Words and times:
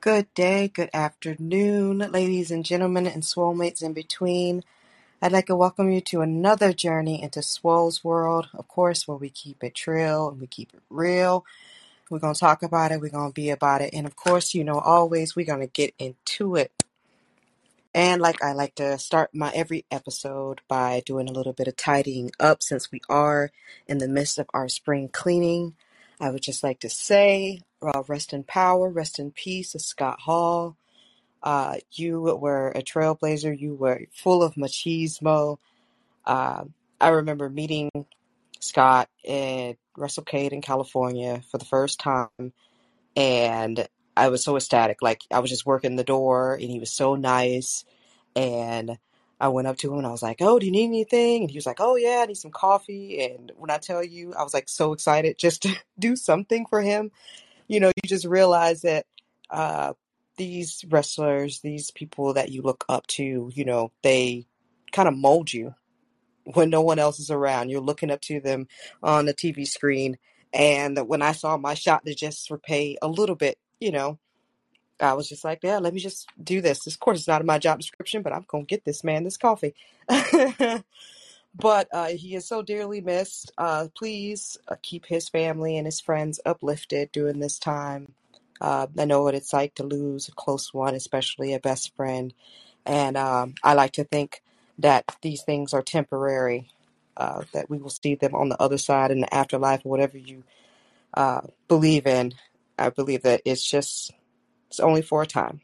Good 0.00 0.32
day, 0.32 0.68
good 0.68 0.90
afternoon, 0.94 1.98
ladies 1.98 2.52
and 2.52 2.64
gentlemen, 2.64 3.04
and 3.04 3.24
swolemates 3.24 3.82
in 3.82 3.94
between. 3.94 4.62
I'd 5.20 5.32
like 5.32 5.46
to 5.46 5.56
welcome 5.56 5.90
you 5.90 6.00
to 6.02 6.20
another 6.20 6.72
journey 6.72 7.20
into 7.20 7.42
Swole's 7.42 8.04
world, 8.04 8.48
of 8.54 8.68
course, 8.68 9.08
where 9.08 9.16
we 9.16 9.28
keep 9.28 9.64
it 9.64 9.74
trill 9.74 10.28
and 10.28 10.40
we 10.40 10.46
keep 10.46 10.72
it 10.72 10.82
real. 10.88 11.44
We're 12.08 12.20
going 12.20 12.34
to 12.34 12.38
talk 12.38 12.62
about 12.62 12.92
it, 12.92 13.00
we're 13.00 13.08
going 13.08 13.30
to 13.30 13.34
be 13.34 13.50
about 13.50 13.80
it, 13.80 13.92
and 13.92 14.06
of 14.06 14.14
course, 14.14 14.54
you 14.54 14.62
know, 14.62 14.78
always 14.78 15.34
we're 15.34 15.44
going 15.44 15.60
to 15.60 15.66
get 15.66 15.94
into 15.98 16.54
it. 16.54 16.70
And 17.92 18.22
like 18.22 18.40
I 18.40 18.52
like 18.52 18.76
to 18.76 18.98
start 18.98 19.34
my 19.34 19.50
every 19.52 19.84
episode 19.90 20.60
by 20.68 21.02
doing 21.04 21.28
a 21.28 21.32
little 21.32 21.52
bit 21.52 21.66
of 21.66 21.74
tidying 21.74 22.30
up 22.38 22.62
since 22.62 22.92
we 22.92 23.00
are 23.08 23.50
in 23.88 23.98
the 23.98 24.06
midst 24.06 24.38
of 24.38 24.46
our 24.54 24.68
spring 24.68 25.08
cleaning. 25.08 25.74
I 26.20 26.30
would 26.30 26.42
just 26.42 26.62
like 26.62 26.78
to 26.80 26.88
say, 26.88 27.62
uh, 27.82 28.02
rest 28.08 28.32
in 28.32 28.44
power, 28.44 28.88
rest 28.88 29.18
in 29.18 29.30
peace 29.30 29.72
to 29.72 29.78
Scott 29.78 30.20
Hall. 30.20 30.76
Uh, 31.42 31.76
you 31.92 32.20
were 32.20 32.68
a 32.70 32.82
trailblazer. 32.82 33.58
You 33.58 33.74
were 33.74 34.02
full 34.12 34.42
of 34.42 34.54
machismo. 34.54 35.58
Uh, 36.24 36.64
I 37.00 37.08
remember 37.08 37.48
meeting 37.48 37.90
Scott 38.60 39.08
at 39.26 39.76
WrestleCade 39.96 40.52
in 40.52 40.60
California 40.62 41.42
for 41.50 41.58
the 41.58 41.64
first 41.64 42.00
time, 42.00 42.52
and 43.16 43.86
I 44.16 44.28
was 44.28 44.42
so 44.42 44.56
ecstatic. 44.56 45.00
Like 45.00 45.22
I 45.30 45.38
was 45.38 45.50
just 45.50 45.66
working 45.66 45.96
the 45.96 46.04
door, 46.04 46.54
and 46.54 46.70
he 46.70 46.80
was 46.80 46.90
so 46.90 47.14
nice. 47.14 47.84
And 48.34 48.98
I 49.40 49.48
went 49.48 49.68
up 49.68 49.76
to 49.78 49.92
him 49.92 49.98
and 49.98 50.06
I 50.06 50.10
was 50.10 50.22
like, 50.22 50.38
"Oh, 50.40 50.58
do 50.58 50.66
you 50.66 50.72
need 50.72 50.86
anything?" 50.86 51.42
And 51.42 51.50
he 51.50 51.56
was 51.56 51.66
like, 51.66 51.80
"Oh 51.80 51.96
yeah, 51.96 52.20
I 52.22 52.26
need 52.26 52.36
some 52.36 52.50
coffee." 52.50 53.22
And 53.22 53.52
when 53.56 53.70
I 53.70 53.78
tell 53.78 54.02
you, 54.02 54.34
I 54.34 54.42
was 54.42 54.54
like 54.54 54.68
so 54.68 54.92
excited 54.92 55.38
just 55.38 55.62
to 55.62 55.76
do 55.98 56.16
something 56.16 56.66
for 56.66 56.80
him. 56.80 57.12
You 57.68 57.80
know, 57.80 57.88
you 57.88 58.08
just 58.08 58.24
realize 58.24 58.82
that 58.82 59.06
uh, 59.50 59.92
these 60.36 60.84
wrestlers, 60.88 61.60
these 61.60 61.90
people 61.90 62.34
that 62.34 62.50
you 62.50 62.62
look 62.62 62.84
up 62.88 63.06
to, 63.08 63.50
you 63.54 63.64
know, 63.64 63.92
they 64.02 64.46
kind 64.92 65.08
of 65.08 65.16
mold 65.16 65.52
you 65.52 65.74
when 66.44 66.70
no 66.70 66.80
one 66.80 66.98
else 66.98 67.20
is 67.20 67.30
around. 67.30 67.68
You're 67.68 67.80
looking 67.80 68.10
up 68.10 68.20
to 68.22 68.40
them 68.40 68.68
on 69.02 69.26
the 69.26 69.34
TV 69.34 69.66
screen. 69.66 70.18
And 70.52 70.98
when 71.06 71.20
I 71.20 71.32
saw 71.32 71.56
my 71.56 71.74
shot 71.74 72.06
to 72.06 72.14
just 72.14 72.50
repay 72.50 72.96
a 73.02 73.08
little 73.08 73.36
bit, 73.36 73.58
you 73.80 73.92
know, 73.92 74.18
I 75.00 75.12
was 75.12 75.28
just 75.28 75.44
like, 75.44 75.60
yeah, 75.62 75.78
let 75.78 75.94
me 75.94 76.00
just 76.00 76.28
do 76.42 76.60
this. 76.60 76.86
Of 76.86 76.98
course, 76.98 77.20
is 77.20 77.28
not 77.28 77.40
in 77.40 77.46
my 77.46 77.58
job 77.58 77.78
description, 77.78 78.22
but 78.22 78.32
I'm 78.32 78.44
going 78.48 78.64
to 78.64 78.68
get 78.68 78.84
this 78.84 79.04
man 79.04 79.24
this 79.24 79.36
coffee. 79.36 79.74
but 81.58 81.88
uh, 81.92 82.08
he 82.08 82.36
is 82.36 82.46
so 82.48 82.62
dearly 82.62 83.02
missed. 83.02 83.52
Uh, 83.58 83.88
please 83.96 84.58
uh, 84.68 84.76
keep 84.82 85.06
his 85.06 85.30
family 85.30 85.78
and 85.78 85.86
his 85.86 86.00
friends 86.00 86.40
uplifted 86.46 87.12
during 87.12 87.40
this 87.40 87.58
time. 87.58 88.14
Uh, 88.60 88.88
I 88.98 89.06
know 89.06 89.24
what 89.24 89.36
it's 89.36 89.54
like 89.54 89.76
to 89.76 89.84
lose 89.84 90.28
a 90.28 90.32
close 90.32 90.74
one, 90.74 90.94
especially 90.96 91.54
a 91.54 91.60
best 91.60 91.96
friend. 91.96 92.34
And 92.86 93.16
um, 93.16 93.56
I 93.64 93.74
like 93.74 93.92
to 93.94 94.04
think 94.04 94.42
that 94.78 95.04
these 95.22 95.42
things 95.42 95.74
are 95.74 95.82
temporary, 95.82 96.70
uh, 97.16 97.44
that 97.54 97.70
we 97.70 97.78
will 97.78 97.90
see 97.90 98.16
them 98.16 98.34
on 98.34 98.50
the 98.50 98.62
other 98.62 98.78
side 98.78 99.12
in 99.12 99.20
the 99.20 99.34
afterlife 99.34 99.84
whatever 99.84 100.18
you 100.18 100.44
uh, 101.14 101.42
believe 101.68 102.06
in. 102.06 102.34
I 102.78 102.90
believe 102.90 103.22
that 103.24 103.42
it's 103.44 103.64
just, 103.68 104.12
it's 104.68 104.80
only 104.80 105.02
for 105.02 105.22
a 105.22 105.26
time. 105.26 105.62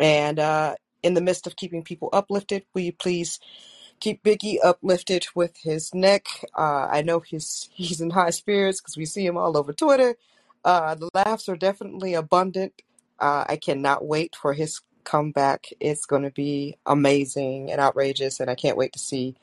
And 0.00 0.38
uh, 0.38 0.76
in 1.02 1.14
the 1.14 1.20
midst 1.20 1.46
of 1.46 1.56
keeping 1.56 1.84
people 1.84 2.10
uplifted, 2.12 2.64
will 2.74 2.82
you 2.82 2.92
please 2.92 3.40
keep 4.00 4.22
Biggie 4.22 4.58
uplifted 4.62 5.26
with 5.34 5.56
his 5.58 5.94
neck? 5.94 6.26
Uh, 6.56 6.88
I 6.90 7.02
know 7.02 7.20
he's 7.20 7.68
he's 7.74 8.00
in 8.00 8.10
high 8.10 8.30
spirits 8.30 8.80
because 8.80 8.96
we 8.96 9.04
see 9.04 9.24
him 9.24 9.36
all 9.36 9.56
over 9.56 9.72
Twitter. 9.72 10.16
Uh, 10.64 10.94
the 10.94 11.10
laughs 11.14 11.48
are 11.48 11.56
definitely 11.56 12.14
abundant. 12.14 12.82
Uh, 13.18 13.44
I 13.48 13.56
cannot 13.56 14.04
wait 14.04 14.36
for 14.36 14.52
his 14.52 14.80
comeback. 15.04 15.66
It's 15.80 16.06
going 16.06 16.22
to 16.22 16.30
be 16.30 16.76
amazing 16.84 17.70
and 17.70 17.80
outrageous, 17.80 18.40
and 18.40 18.50
I 18.50 18.54
can't 18.54 18.76
wait 18.76 18.92
to 18.92 18.98
see. 18.98 19.36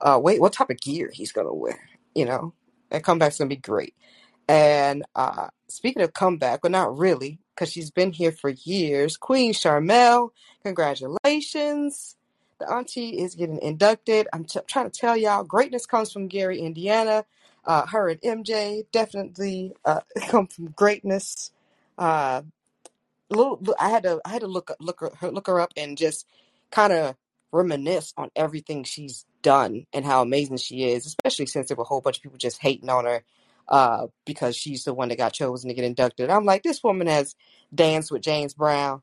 Uh, 0.00 0.18
wait, 0.22 0.40
what 0.40 0.52
type 0.52 0.70
of 0.70 0.80
gear 0.80 1.10
he's 1.12 1.32
going 1.32 1.46
to 1.46 1.52
wear? 1.52 1.88
You 2.14 2.24
know, 2.24 2.52
that 2.90 3.04
comeback's 3.04 3.38
going 3.38 3.48
to 3.48 3.56
be 3.56 3.60
great. 3.60 3.94
And 4.48 5.04
uh, 5.14 5.48
speaking 5.68 6.02
of 6.02 6.12
comeback, 6.12 6.62
well, 6.62 6.70
not 6.70 6.96
really, 6.96 7.38
because 7.54 7.70
she's 7.70 7.90
been 7.90 8.12
here 8.12 8.32
for 8.32 8.50
years. 8.50 9.16
Queen 9.16 9.54
Sharmell, 9.54 10.30
congratulations. 10.62 12.16
The 12.58 12.70
auntie 12.70 13.20
is 13.20 13.34
getting 13.34 13.60
inducted. 13.60 14.28
I'm 14.32 14.44
t- 14.44 14.60
trying 14.66 14.90
to 14.90 14.98
tell 14.98 15.16
y'all, 15.16 15.44
greatness 15.44 15.86
comes 15.86 16.12
from 16.12 16.28
Gary, 16.28 16.60
Indiana. 16.60 17.24
Uh, 17.64 17.86
her 17.86 18.08
and 18.08 18.20
MJ 18.20 18.84
definitely 18.92 19.72
uh, 19.84 20.00
come 20.28 20.46
from 20.46 20.66
greatness. 20.76 21.50
Uh, 21.98 22.42
little, 23.30 23.60
I 23.80 23.90
had 23.90 24.02
to 24.04 24.20
I 24.24 24.30
had 24.30 24.40
to 24.42 24.46
look 24.46 24.70
look 24.80 25.00
her 25.20 25.30
look 25.30 25.46
her 25.46 25.60
up 25.60 25.72
and 25.76 25.96
just 25.96 26.26
kind 26.70 26.92
of 26.92 27.16
reminisce 27.52 28.12
on 28.16 28.30
everything 28.36 28.84
she's 28.84 29.24
done 29.42 29.86
and 29.92 30.04
how 30.04 30.22
amazing 30.22 30.56
she 30.56 30.84
is, 30.90 31.06
especially 31.06 31.46
since 31.46 31.68
there 31.68 31.76
were 31.76 31.82
a 31.84 31.86
whole 31.86 32.00
bunch 32.00 32.18
of 32.18 32.22
people 32.22 32.38
just 32.38 32.60
hating 32.60 32.88
on 32.88 33.04
her 33.04 33.22
uh, 33.68 34.06
because 34.26 34.56
she's 34.56 34.84
the 34.84 34.94
one 34.94 35.08
that 35.08 35.18
got 35.18 35.32
chosen 35.32 35.68
to 35.68 35.74
get 35.74 35.84
inducted. 35.84 36.30
I'm 36.30 36.44
like, 36.44 36.62
this 36.62 36.82
woman 36.82 37.06
has 37.06 37.34
danced 37.74 38.10
with 38.10 38.22
James 38.22 38.54
Brown, 38.54 39.02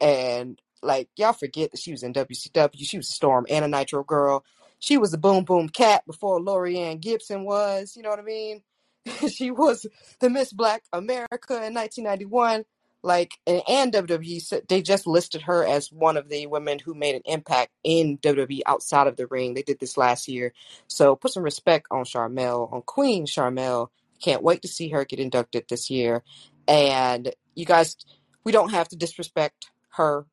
and 0.00 0.60
like 0.82 1.08
y'all 1.16 1.32
forget 1.32 1.70
that 1.70 1.80
she 1.80 1.90
was 1.90 2.02
in 2.02 2.12
WCW. 2.12 2.70
She 2.78 2.96
was 2.96 3.10
a 3.10 3.12
Storm 3.12 3.46
and 3.48 3.64
a 3.64 3.68
Nitro 3.68 4.04
girl. 4.04 4.44
She 4.78 4.96
was 4.96 5.12
a 5.12 5.18
Boom 5.18 5.44
Boom 5.44 5.68
Cat 5.68 6.04
before 6.06 6.40
Lorianne 6.40 7.00
Gibson 7.00 7.44
was. 7.44 7.96
You 7.96 8.02
know 8.02 8.10
what 8.10 8.20
I 8.20 8.22
mean? 8.22 8.62
she 9.28 9.50
was 9.50 9.86
the 10.20 10.30
Miss 10.30 10.52
Black 10.52 10.82
America 10.92 11.54
in 11.54 11.74
1991. 11.74 12.64
Like 13.02 13.34
and, 13.46 13.62
and 13.68 13.92
WWE, 13.92 14.66
they 14.68 14.82
just 14.82 15.06
listed 15.06 15.42
her 15.42 15.64
as 15.64 15.92
one 15.92 16.16
of 16.16 16.28
the 16.28 16.46
women 16.48 16.80
who 16.80 16.94
made 16.94 17.14
an 17.14 17.22
impact 17.26 17.70
in 17.84 18.18
WWE 18.18 18.62
outside 18.66 19.06
of 19.06 19.16
the 19.16 19.28
ring. 19.28 19.54
They 19.54 19.62
did 19.62 19.78
this 19.78 19.96
last 19.96 20.26
year, 20.26 20.52
so 20.88 21.14
put 21.14 21.32
some 21.32 21.44
respect 21.44 21.86
on 21.92 22.04
Sharmell, 22.04 22.72
on 22.72 22.82
Queen 22.82 23.24
Sharmell. 23.24 23.88
Can't 24.20 24.42
wait 24.42 24.62
to 24.62 24.68
see 24.68 24.88
her 24.88 25.04
get 25.04 25.20
inducted 25.20 25.66
this 25.68 25.90
year. 25.90 26.24
And 26.66 27.32
you 27.54 27.64
guys, 27.64 27.96
we 28.42 28.50
don't 28.50 28.72
have 28.72 28.88
to 28.88 28.96
disrespect 28.96 29.70
her 29.90 30.26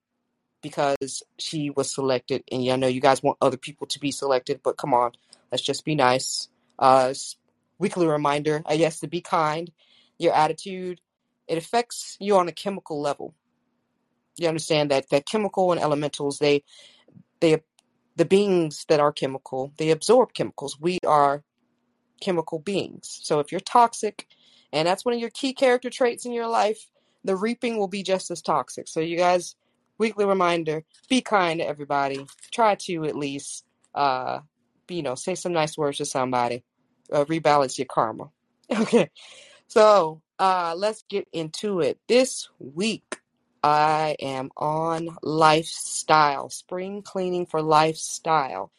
because 0.65 1.21
she 1.37 1.69
was 1.69 1.93
selected. 1.93 2.43
And 2.51 2.63
yeah, 2.63 2.73
I 2.73 2.77
know 2.77 2.87
you 2.87 2.99
guys 2.99 3.21
want 3.21 3.37
other 3.39 3.55
people 3.55 3.85
to 3.85 3.99
be 3.99 4.09
selected, 4.09 4.61
but 4.63 4.77
come 4.77 4.95
on, 4.95 5.11
let's 5.51 5.61
just 5.61 5.85
be 5.85 5.93
nice. 5.93 6.49
Uh, 6.79 7.13
weekly 7.77 8.07
reminder, 8.07 8.63
I 8.65 8.77
guess, 8.77 8.99
to 9.01 9.07
be 9.07 9.21
kind. 9.21 9.71
Your 10.17 10.33
attitude, 10.33 11.01
it 11.47 11.59
affects 11.59 12.17
you 12.19 12.35
on 12.37 12.47
a 12.47 12.51
chemical 12.51 12.99
level. 12.99 13.35
You 14.37 14.47
understand 14.47 14.89
that 14.89 15.11
that 15.11 15.27
chemical 15.27 15.71
and 15.71 15.79
elementals, 15.79 16.39
they 16.39 16.63
they 17.41 17.61
the 18.15 18.25
beings 18.25 18.85
that 18.89 18.99
are 18.99 19.11
chemical, 19.11 19.71
they 19.77 19.91
absorb 19.91 20.33
chemicals. 20.33 20.81
We 20.81 20.97
are 21.05 21.43
chemical 22.21 22.57
beings. 22.57 23.19
So 23.21 23.39
if 23.39 23.51
you're 23.51 23.61
toxic, 23.61 24.25
and 24.73 24.87
that's 24.87 25.05
one 25.05 25.13
of 25.13 25.21
your 25.21 25.29
key 25.29 25.53
character 25.53 25.91
traits 25.91 26.25
in 26.25 26.31
your 26.31 26.47
life, 26.47 26.89
the 27.23 27.35
reaping 27.35 27.77
will 27.77 27.87
be 27.87 28.01
just 28.01 28.31
as 28.31 28.41
toxic. 28.41 28.87
So 28.87 28.99
you 28.99 29.15
guys, 29.15 29.55
weekly 29.97 30.25
reminder: 30.25 30.83
be 31.09 31.21
kind 31.21 31.59
to 31.59 31.67
everybody. 31.67 32.25
Try 32.51 32.75
to 32.75 33.05
at 33.05 33.15
least, 33.15 33.65
uh, 33.93 34.39
you 34.89 35.03
know, 35.03 35.15
say 35.15 35.35
some 35.35 35.53
nice 35.53 35.77
words 35.77 35.97
to 35.97 36.05
somebody. 36.05 36.63
Uh, 37.11 37.25
rebalance 37.25 37.77
your 37.77 37.87
karma. 37.87 38.29
Okay, 38.79 39.11
so 39.67 40.23
uh, 40.39 40.73
let's 40.75 41.03
get 41.07 41.27
into 41.31 41.81
it. 41.81 41.99
This 42.07 42.49
week, 42.59 43.19
I 43.63 44.15
am 44.19 44.51
on 44.57 45.09
lifestyle, 45.23 46.49
spring 46.49 47.01
cleaning 47.01 47.45
for 47.45 47.61
lifestyle. 47.61 48.71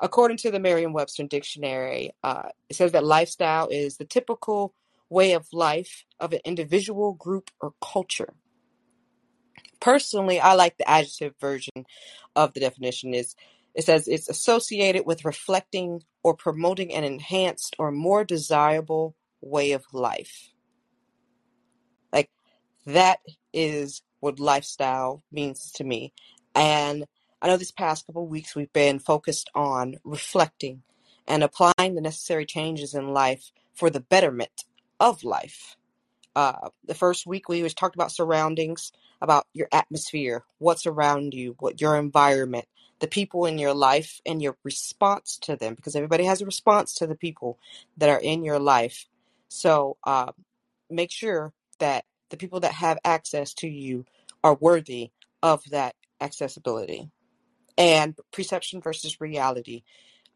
According 0.00 0.38
to 0.38 0.50
the 0.50 0.58
Merriam 0.58 0.92
Webster 0.92 1.24
Dictionary, 1.24 2.12
uh, 2.24 2.48
it 2.68 2.76
says 2.76 2.92
that 2.92 3.04
lifestyle 3.04 3.68
is 3.68 3.96
the 3.96 4.04
typical 4.04 4.74
way 5.10 5.32
of 5.32 5.46
life 5.52 6.04
of 6.18 6.32
an 6.32 6.40
individual, 6.44 7.12
group, 7.12 7.50
or 7.60 7.74
culture. 7.82 8.32
Personally, 9.82 10.40
I 10.40 10.54
like 10.54 10.78
the 10.78 10.88
adjective 10.88 11.34
version 11.40 11.84
of 12.36 12.54
the 12.54 12.60
definition. 12.60 13.14
Is 13.14 13.34
it 13.74 13.84
says 13.84 14.06
it's 14.06 14.28
associated 14.28 15.06
with 15.06 15.24
reflecting 15.24 16.02
or 16.22 16.34
promoting 16.34 16.92
an 16.94 17.04
enhanced 17.04 17.74
or 17.78 17.90
more 17.90 18.24
desirable 18.24 19.16
way 19.40 19.72
of 19.72 19.84
life. 19.92 20.50
Like 22.12 22.30
that 22.86 23.18
is 23.52 24.02
what 24.20 24.38
lifestyle 24.38 25.24
means 25.32 25.72
to 25.72 25.84
me. 25.84 26.12
And 26.54 27.06
I 27.40 27.48
know 27.48 27.56
this 27.56 27.72
past 27.72 28.06
couple 28.06 28.26
weeks 28.26 28.54
we've 28.54 28.72
been 28.72 28.98
focused 28.98 29.50
on 29.54 29.96
reflecting 30.04 30.82
and 31.26 31.42
applying 31.42 31.94
the 31.94 32.00
necessary 32.00 32.46
changes 32.46 32.94
in 32.94 33.08
life 33.08 33.50
for 33.74 33.90
the 33.90 34.00
betterment 34.00 34.64
of 35.00 35.24
life. 35.24 35.76
Uh, 36.34 36.70
the 36.86 36.94
first 36.94 37.26
week 37.26 37.48
we 37.48 37.62
was 37.62 37.74
talked 37.74 37.94
about 37.94 38.12
surroundings, 38.12 38.92
about 39.20 39.46
your 39.52 39.68
atmosphere, 39.72 40.44
what's 40.58 40.86
around 40.86 41.34
you, 41.34 41.54
what 41.58 41.80
your 41.80 41.96
environment, 41.96 42.64
the 43.00 43.06
people 43.06 43.46
in 43.46 43.58
your 43.58 43.74
life, 43.74 44.20
and 44.24 44.40
your 44.40 44.56
response 44.64 45.38
to 45.42 45.56
them, 45.56 45.74
because 45.74 45.94
everybody 45.94 46.24
has 46.24 46.40
a 46.40 46.46
response 46.46 46.94
to 46.94 47.06
the 47.06 47.14
people 47.14 47.58
that 47.98 48.08
are 48.08 48.20
in 48.20 48.44
your 48.44 48.58
life. 48.58 49.06
So 49.48 49.98
uh, 50.04 50.32
make 50.88 51.10
sure 51.10 51.52
that 51.78 52.04
the 52.30 52.36
people 52.36 52.60
that 52.60 52.72
have 52.72 52.98
access 53.04 53.52
to 53.54 53.68
you 53.68 54.06
are 54.42 54.54
worthy 54.54 55.10
of 55.42 55.62
that 55.70 55.94
accessibility. 56.20 57.10
And 57.76 58.14
perception 58.32 58.80
versus 58.80 59.20
reality, 59.20 59.82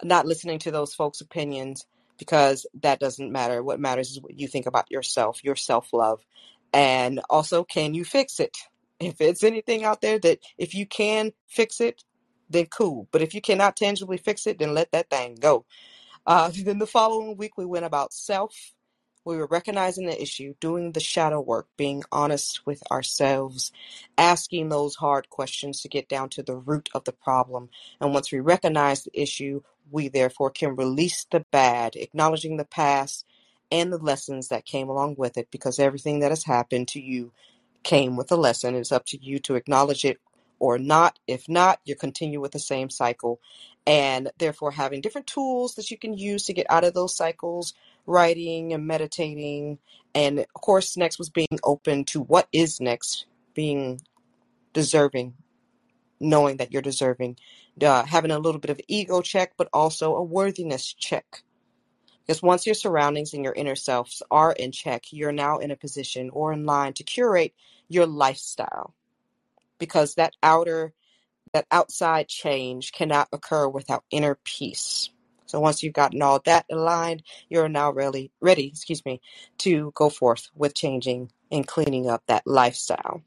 not 0.02 0.26
listening 0.26 0.58
to 0.60 0.70
those 0.70 0.94
folks' 0.94 1.20
opinions 1.20 1.87
because 2.19 2.67
that 2.83 3.01
doesn't 3.01 3.33
matter. 3.33 3.63
What 3.63 3.81
matters 3.81 4.13
is 4.13 4.21
what 4.21 4.39
you 4.39 4.49
think 4.49 4.67
about 4.67 4.91
yourself, 4.91 5.45
your 5.45 5.57
self 5.57 5.93
love. 5.93 6.21
And 6.73 7.21
also, 7.31 7.65
can 7.65 7.95
you 7.95 8.05
fix 8.05 8.41
it? 8.41 8.57
If 8.99 9.21
it's 9.21 9.45
anything 9.45 9.85
out 9.85 10.01
there 10.01 10.19
that 10.21 10.39
if 10.57 10.75
you 10.75 10.87
can 10.87 11.33
fix 11.49 11.83
it, 11.83 12.03
then 12.49 12.67
cool. 12.67 13.09
But 13.13 13.23
if 13.23 13.35
you 13.35 13.43
cannot 13.43 13.77
tangibly 13.77 14.17
fix 14.17 14.47
it, 14.47 14.59
then 14.59 14.75
let 14.75 14.91
that 14.93 15.11
thing 15.11 15.37
go. 15.39 15.67
Uh, 16.27 16.51
then 16.65 16.79
the 16.79 16.87
following 16.87 17.37
week, 17.37 17.57
we 17.57 17.67
went 17.67 17.85
about 17.87 18.13
self. 18.13 18.75
We 19.26 19.38
were 19.38 19.46
recognizing 19.46 20.06
the 20.06 20.23
issue, 20.23 20.55
doing 20.61 20.93
the 20.93 21.00
shadow 21.00 21.40
work, 21.40 21.67
being 21.76 22.05
honest 22.12 22.64
with 22.64 22.81
ourselves, 22.93 23.73
asking 24.17 24.69
those 24.69 24.94
hard 24.94 25.31
questions 25.31 25.81
to 25.81 25.88
get 25.88 26.08
down 26.08 26.28
to 26.31 26.44
the 26.44 26.55
root 26.55 26.88
of 26.94 27.02
the 27.02 27.12
problem. 27.12 27.69
And 28.00 28.14
once 28.14 28.31
we 28.31 28.38
recognize 28.38 29.02
the 29.02 29.20
issue, 29.20 29.62
we 29.90 30.06
therefore 30.06 30.50
can 30.50 30.76
release 30.76 31.26
the 31.28 31.44
bad, 31.50 31.96
acknowledging 31.96 32.56
the 32.56 32.64
past 32.64 33.26
and 33.73 33.93
the 33.93 33.99
lessons 33.99 34.46
that 34.49 34.64
came 34.64 34.88
along 34.88 35.17
with 35.19 35.37
it, 35.37 35.49
because 35.50 35.81
everything 35.81 36.20
that 36.20 36.31
has 36.31 36.44
happened 36.44 36.87
to 36.88 37.00
you 37.00 37.32
came 37.82 38.17
with 38.17 38.31
a 38.31 38.37
lesson. 38.37 38.76
It's 38.76 38.93
up 38.93 39.06
to 39.06 39.19
you 39.20 39.40
to 39.40 39.56
acknowledge 39.56 40.05
it 40.05 40.20
or 40.61 40.79
not. 40.79 41.19
If 41.26 41.49
not, 41.49 41.81
you 41.84 41.96
continue 41.96 42.40
with 42.40 42.52
the 42.52 42.61
same 42.61 42.90
cycle. 42.90 43.40
And 43.88 44.31
therefore, 44.38 44.70
having 44.70 45.00
different 45.00 45.26
tools 45.26 45.75
that 45.75 45.90
you 45.90 45.99
can 45.99 46.17
use 46.17 46.44
to 46.44 46.52
get 46.52 46.67
out 46.70 46.84
of 46.84 46.94
those 46.94 47.17
cycles, 47.17 47.75
writing 48.06 48.73
and 48.73 48.87
meditating. 48.87 49.79
And 50.14 50.41
of 50.41 50.53
course, 50.55 50.97
next 50.97 51.19
was 51.19 51.31
being 51.31 51.58
open 51.62 52.05
to 52.06 52.20
what 52.20 52.49
is 52.53 52.81
next, 52.81 53.26
being 53.55 54.00
deserving, 54.73 55.35
knowing 56.20 56.58
that 56.58 56.73
you're 56.73 56.82
deserving, 56.82 57.37
uh, 57.82 58.05
having 58.05 58.31
a 58.31 58.38
little 58.38 58.61
bit 58.61 58.70
of 58.70 58.81
ego 58.88 59.20
check, 59.20 59.53
but 59.56 59.69
also 59.73 60.14
a 60.17 60.23
worthiness 60.23 60.93
check. 60.93 61.43
Because 62.26 62.43
once 62.43 62.67
your 62.67 62.75
surroundings 62.75 63.35
and 63.35 63.44
your 63.44 63.53
inner 63.53 63.76
selves 63.76 64.23
are 64.31 64.53
in 64.53 64.73
check, 64.73 65.12
you're 65.12 65.32
now 65.32 65.58
in 65.58 65.70
a 65.70 65.76
position 65.76 66.31
or 66.31 66.53
in 66.53 66.67
line 66.67 66.93
to 66.94 67.05
curate 67.05 67.55
your 67.88 68.06
lifestyle. 68.06 68.94
Because 69.79 70.14
that 70.14 70.35
outer, 70.43 70.93
that 71.53 71.67
outside 71.70 72.29
change 72.29 72.93
cannot 72.93 73.29
occur 73.32 73.69
without 73.69 74.05
inner 74.11 74.37
peace. 74.43 75.11
So 75.46 75.60
once 75.60 75.82
you've 75.82 75.94
gotten 75.94 76.22
all 76.22 76.40
that 76.44 76.66
aligned, 76.70 77.22
you're 77.48 77.69
now 77.69 77.90
really 77.93 78.31
ready, 78.40 78.66
excuse 78.66 79.04
me, 79.04 79.20
to 79.58 79.93
go 79.94 80.10
forth 80.10 80.48
with 80.54 80.75
changing 80.75 81.31
and 81.50 81.66
cleaning 81.66 82.08
up 82.08 82.22
that 82.26 82.46
lifestyle. 82.46 83.22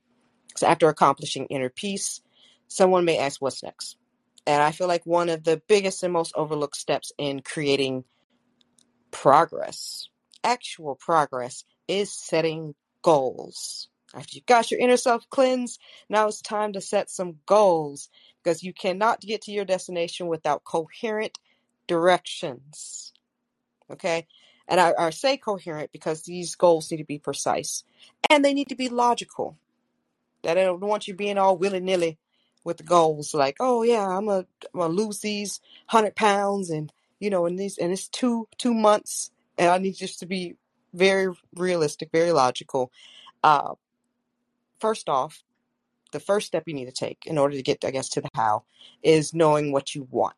So 0.56 0.68
after 0.68 0.89
accomplishing 0.89 1.45
inner 1.45 1.69
peace, 1.69 2.21
someone 2.68 3.06
may 3.06 3.18
ask 3.18 3.42
what's 3.42 3.63
next. 3.63 3.98
And 4.45 4.62
I 4.62 4.71
feel 4.71 4.88
like 4.88 5.06
one 5.06 5.30
of 5.30 5.44
the 5.44 5.62
biggest 5.68 6.04
and 6.04 6.13
most 6.13 6.33
overlooked 6.36 6.77
steps 6.77 7.12
in 7.18 7.42
creating 7.42 8.04
progress, 9.12 10.10
actual 10.44 10.95
progress, 10.95 11.63
is 11.88 12.12
setting 12.12 12.75
goals. 13.01 13.88
After 14.13 14.36
you've 14.36 14.45
got 14.48 14.71
your 14.71 14.80
inner 14.80 14.98
self 14.98 15.30
cleansed, 15.30 15.80
now 16.10 16.27
it's 16.27 16.42
time 16.42 16.74
to 16.74 16.81
set 16.81 17.10
some 17.10 17.38
goals 17.45 18.10
because 18.44 18.63
you 18.63 18.74
cannot 18.74 19.21
get 19.21 19.44
to 19.44 19.51
your 19.51 19.66
destination 19.66 20.27
without 20.27 20.63
coherent 20.63 21.38
directions. 21.90 23.12
Okay? 23.92 24.28
And 24.70 24.80
I, 24.80 24.94
I 24.98 25.10
say 25.10 25.36
coherent 25.36 25.92
because 25.92 26.22
these 26.22 26.56
goals 26.56 26.90
need 26.90 26.98
to 26.98 27.04
be 27.04 27.20
precise 27.20 27.84
and 28.30 28.46
they 28.46 28.54
need 28.54 28.70
to 28.70 28.76
be 28.76 28.88
logical. 28.88 29.58
That 30.44 30.58
I 30.58 30.64
don't 30.64 30.80
want 30.80 31.08
you 31.08 31.14
being 31.16 31.38
all 31.38 31.58
willy 31.58 31.82
nilly 31.82 32.18
with 32.64 32.78
the 32.78 32.84
goals, 32.84 33.34
like, 33.34 33.58
oh 33.60 33.84
yeah, 33.84 34.08
I'm 34.08 34.28
gonna, 34.28 34.46
I'm 34.74 34.80
gonna 34.80 34.94
lose 34.94 35.20
these 35.20 35.60
hundred 35.88 36.16
pounds, 36.16 36.70
and 36.70 36.94
you 37.20 37.30
know, 37.30 37.46
in 37.46 37.58
these, 37.58 37.78
and 37.78 37.92
it's 37.92 38.08
two 38.08 38.48
two 38.58 38.74
months, 38.74 39.32
and 39.58 39.70
I 39.70 39.78
need 39.80 39.96
just 39.96 40.20
to 40.20 40.26
be 40.26 40.56
very 40.94 41.34
realistic, 41.56 42.10
very 42.12 42.32
logical. 42.32 42.92
Uh, 43.44 43.74
first 44.80 45.10
off, 45.10 45.44
the 46.12 46.20
first 46.20 46.48
step 46.48 46.64
you 46.68 46.74
need 46.74 46.86
to 46.86 46.92
take 46.92 47.26
in 47.26 47.38
order 47.38 47.56
to 47.56 47.64
get, 47.64 47.84
I 47.84 47.92
guess, 47.92 48.10
to 48.10 48.22
the 48.22 48.30
how 48.34 48.64
is 49.04 49.34
knowing 49.34 49.72
what 49.72 49.96
you 49.96 50.08
want. 50.10 50.36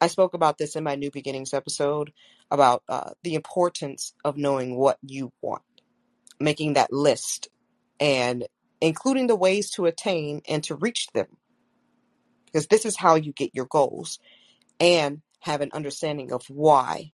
I 0.00 0.06
spoke 0.06 0.34
about 0.34 0.56
this 0.56 0.76
in 0.76 0.84
my 0.84 0.94
New 0.94 1.10
Beginnings 1.10 1.52
episode 1.52 2.12
about 2.50 2.82
uh, 2.88 3.10
the 3.22 3.34
importance 3.34 4.14
of 4.24 4.36
knowing 4.36 4.76
what 4.76 4.98
you 5.02 5.32
want, 5.42 5.62
making 6.38 6.74
that 6.74 6.92
list, 6.92 7.48
and 7.98 8.46
including 8.80 9.26
the 9.26 9.36
ways 9.36 9.70
to 9.72 9.84
attain 9.84 10.40
and 10.48 10.64
to 10.64 10.74
reach 10.74 11.08
them. 11.08 11.26
Because 12.46 12.66
this 12.66 12.86
is 12.86 12.96
how 12.96 13.16
you 13.16 13.32
get 13.32 13.54
your 13.54 13.66
goals 13.66 14.18
and 14.80 15.20
have 15.40 15.60
an 15.60 15.70
understanding 15.72 16.32
of 16.32 16.44
why 16.48 17.12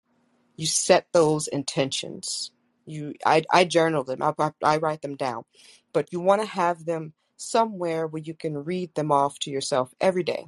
you 0.55 0.67
set 0.67 1.07
those 1.11 1.47
intentions. 1.47 2.51
You, 2.85 3.15
I, 3.25 3.43
I 3.51 3.65
journal 3.65 4.03
them. 4.03 4.21
I, 4.21 4.33
I, 4.37 4.51
I 4.63 4.77
write 4.77 5.01
them 5.01 5.15
down, 5.15 5.43
but 5.91 6.09
you 6.11 6.19
want 6.19 6.41
to 6.41 6.47
have 6.47 6.85
them 6.85 7.13
somewhere 7.35 8.07
where 8.07 8.21
you 8.21 8.35
can 8.35 8.63
read 8.63 8.93
them 8.95 9.11
off 9.11 9.39
to 9.39 9.51
yourself 9.51 9.93
every 9.99 10.23
day, 10.23 10.45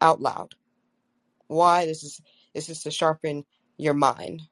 out 0.00 0.20
loud. 0.20 0.54
Why? 1.54 1.86
This 1.86 2.02
is 2.02 2.20
this 2.54 2.68
is 2.68 2.82
to 2.82 2.90
sharpen 2.90 3.44
your 3.78 3.94
mind. 3.94 4.42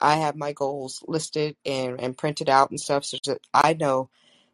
I 0.00 0.16
have 0.16 0.36
my 0.36 0.52
goals 0.52 1.02
listed 1.06 1.56
and, 1.64 2.00
and 2.00 2.18
printed 2.18 2.50
out 2.50 2.70
and 2.70 2.80
stuff 2.80 3.04
so 3.04 3.18
that 3.26 3.40
I 3.54 3.74
know 3.74 4.10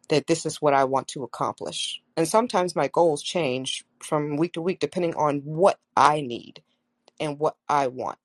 that 0.09 0.27
this 0.27 0.45
is 0.45 0.61
what 0.61 0.73
I 0.73 0.83
want 0.83 1.07
to 1.09 1.23
accomplish. 1.23 2.01
And 2.15 2.27
sometimes 2.27 2.75
my 2.75 2.87
goals 2.87 3.23
change 3.23 3.83
from 4.03 4.37
week 4.37 4.53
to 4.53 4.61
week 4.61 4.79
depending 4.79 5.15
on 5.15 5.39
what 5.39 5.79
I 5.95 6.21
need 6.21 6.61
and 7.19 7.39
what 7.39 7.55
I 7.67 7.87
want. 7.87 8.17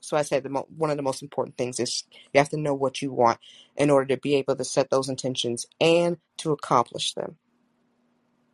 So 0.00 0.16
I 0.16 0.22
said 0.22 0.42
the 0.42 0.48
mo- 0.48 0.66
one 0.76 0.90
of 0.90 0.96
the 0.96 1.02
most 1.02 1.22
important 1.22 1.56
things 1.56 1.78
is 1.78 2.04
you 2.32 2.38
have 2.38 2.48
to 2.50 2.56
know 2.56 2.74
what 2.74 3.02
you 3.02 3.12
want 3.12 3.38
in 3.76 3.90
order 3.90 4.14
to 4.14 4.20
be 4.20 4.34
able 4.36 4.56
to 4.56 4.64
set 4.64 4.90
those 4.90 5.08
intentions 5.08 5.66
and 5.80 6.16
to 6.38 6.52
accomplish 6.52 7.12
them. 7.14 7.36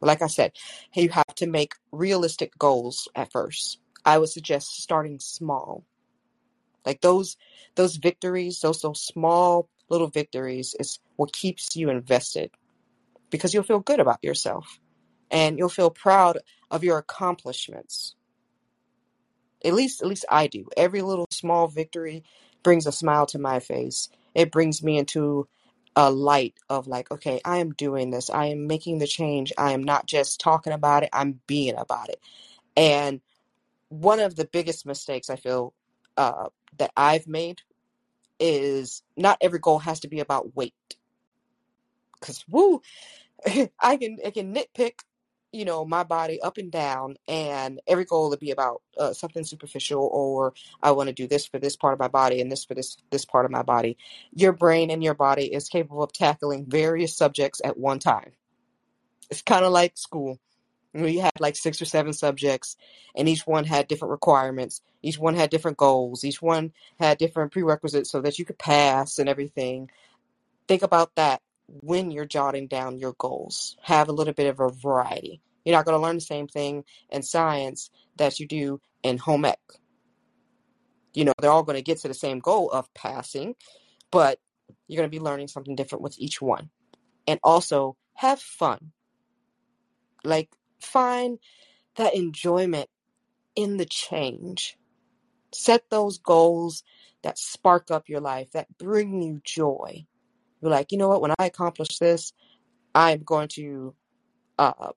Like 0.01 0.23
I 0.23 0.27
said, 0.27 0.53
you 0.95 1.09
have 1.11 1.35
to 1.37 1.47
make 1.47 1.75
realistic 1.93 2.57
goals 2.59 3.09
at 3.15 3.33
first. 3.33 3.79
I 4.05 4.19
would 4.19 4.29
suggest 4.29 4.83
starting 4.83 5.19
small. 5.19 5.85
Like 6.85 7.01
those 7.01 7.37
those 7.75 7.97
victories, 7.97 8.61
those 8.61 8.81
those 8.83 9.03
small 9.03 9.69
little 9.89 10.09
victories 10.09 10.75
is 10.79 10.99
what 11.17 11.33
keeps 11.33 11.75
you 11.75 11.91
invested 11.91 12.51
because 13.31 13.53
you'll 13.53 13.65
feel 13.65 13.81
good 13.81 14.01
about 14.01 14.23
yourself 14.23 14.79
and 15.31 15.59
you'll 15.59 15.69
feel 15.69 15.91
proud 15.91 16.39
of 16.71 16.85
your 16.85 16.99
accomplishments. 16.99 18.15
At 19.65 19.75
least 19.75 20.03
at 20.03 20.09
least 20.09 20.25
I 20.31 20.47
do. 20.47 20.67
Every 20.77 21.03
little 21.03 21.27
small 21.31 21.67
victory 21.67 22.23
brings 22.63 22.87
a 22.87 22.93
smile 22.93 23.27
to 23.27 23.39
my 23.39 23.59
face. 23.59 24.09
It 24.35 24.53
brings 24.53 24.83
me 24.83 24.99
into 24.99 25.49
a 25.97 26.11
light 26.11 26.55
of 26.71 26.89
like, 26.89 27.11
okay, 27.13 27.41
I 27.45 27.59
am 27.59 27.73
doing 27.73 28.11
this. 28.11 28.31
I 28.31 28.47
am 28.49 28.69
making 28.69 28.99
the 29.01 29.09
change. 29.09 29.53
I 29.59 29.73
am 29.73 29.85
not 29.85 30.07
just 30.07 30.41
talking 30.41 30.75
about 30.75 31.05
it, 31.05 31.11
I'm 31.15 31.41
being 31.49 31.77
about 31.77 32.11
it. 32.11 32.21
And 32.77 33.21
one 33.91 34.21
of 34.21 34.37
the 34.37 34.47
biggest 34.47 34.87
mistakes 34.87 35.31
I 35.31 35.37
feel 35.37 35.75
uh, 36.19 36.49
that 36.79 36.93
I've 36.97 37.29
made 37.29 37.61
is 38.41 39.03
not 39.17 39.39
every 39.41 39.59
goal 39.61 39.81
has 39.81 40.01
to 40.01 40.09
be 40.09 40.21
about 40.21 40.57
weight. 40.57 40.75
Cause 42.21 42.45
woo, 42.49 42.83
I 43.81 43.97
can 43.99 44.19
I 44.27 44.31
can 44.33 44.55
nitpick, 44.55 45.01
you 45.57 45.65
know, 45.65 45.85
my 45.87 46.05
body 46.05 46.41
up 46.41 46.59
and 46.59 46.71
down, 46.71 47.17
and 47.27 47.81
every 47.87 48.05
goal 48.05 48.31
to 48.31 48.37
be 48.37 48.51
about 48.51 48.83
uh, 48.99 49.15
something 49.15 49.43
superficial, 49.43 50.09
or 50.13 50.53
I 50.83 50.93
want 50.93 51.09
to 51.09 51.15
do 51.15 51.27
this 51.27 51.47
for 51.47 51.59
this 51.59 51.77
part 51.77 51.95
of 51.95 51.99
my 51.99 52.09
body 52.09 52.43
and 52.43 52.53
this 52.53 52.65
for 52.65 52.75
this 52.75 52.99
this 53.11 53.25
part 53.25 53.47
of 53.47 53.51
my 53.51 53.63
body. 53.63 53.97
Your 54.35 54.53
brain 54.53 54.91
and 54.91 55.03
your 55.03 55.15
body 55.15 55.53
is 55.53 55.69
capable 55.69 56.03
of 56.03 56.13
tackling 56.13 56.67
various 56.67 57.17
subjects 57.17 57.63
at 57.65 57.79
one 57.79 57.99
time. 57.99 58.33
It's 59.31 59.43
kind 59.43 59.65
of 59.65 59.73
like 59.73 59.97
school. 59.97 60.39
We 60.93 61.17
had 61.19 61.33
like 61.41 61.57
six 61.57 61.81
or 61.81 61.87
seven 61.87 62.13
subjects, 62.13 62.77
and 63.15 63.29
each 63.29 63.47
one 63.47 63.65
had 63.65 63.89
different 63.89 64.13
requirements. 64.13 64.83
Each 65.03 65.19
one 65.19 65.35
had 65.35 65.51
different 65.51 65.79
goals. 65.79 66.25
Each 66.25 66.43
one 66.43 66.73
had 67.01 67.19
different 67.19 67.53
prerequisites 67.53 68.11
so 68.11 68.21
that 68.21 68.39
you 68.39 68.45
could 68.45 68.59
pass 68.59 69.19
and 69.19 69.29
everything. 69.29 69.91
Think 70.69 70.83
about 70.83 71.15
that 71.15 71.41
when 71.69 72.11
you're 72.11 72.27
jotting 72.27 72.67
down 72.67 72.99
your 72.99 73.15
goals. 73.19 73.77
Have 73.83 74.09
a 74.09 74.13
little 74.13 74.35
bit 74.35 74.49
of 74.49 74.61
a 74.61 74.71
variety. 74.71 75.41
You're 75.67 75.75
not 75.75 75.85
going 75.85 75.99
to 75.99 76.03
learn 76.03 76.15
the 76.15 76.21
same 76.21 76.47
thing 76.47 76.85
in 77.11 77.25
science 77.25 77.91
that 78.19 78.39
you 78.39 78.47
do 78.47 78.81
in 79.03 79.19
home 79.19 79.45
ec. 79.45 79.59
You 81.13 81.25
know, 81.25 81.33
they're 81.41 81.51
all 81.51 81.65
going 81.65 81.77
to 81.77 81.83
get 81.83 81.99
to 81.99 82.09
the 82.09 82.15
same 82.15 82.39
goal 82.39 82.71
of 82.71 82.93
passing, 82.95 83.57
but 84.13 84.39
you're 84.87 85.01
going 85.01 85.11
to 85.11 85.19
be 85.19 85.23
learning 85.23 85.49
something 85.49 85.75
different 85.75 86.03
with 86.03 86.15
each 86.21 86.41
one. 86.41 86.71
And 87.27 87.41
also 87.43 87.97
have 88.15 88.41
fun. 88.41 88.93
Like, 90.23 90.51
find 90.79 91.41
that 91.97 92.15
enjoyment 92.15 92.89
in 93.57 93.77
the 93.77 93.87
change. 93.87 94.77
Set 95.53 95.91
those 95.91 96.19
goals 96.19 96.85
that 97.23 97.39
spark 97.39 97.91
up 97.91 98.09
your 98.09 98.21
life, 98.21 98.53
that 98.53 98.69
bring 98.79 99.21
you 99.21 99.41
joy. 99.43 100.07
You're 100.63 100.71
like, 100.71 100.93
you 100.93 100.99
know 100.99 101.09
what? 101.09 101.23
When 101.23 101.35
I 101.41 101.47
accomplish 101.47 101.99
this, 101.99 102.33
I'm 102.95 103.25
going 103.25 103.49
to 103.49 103.95
uh, 104.59 104.93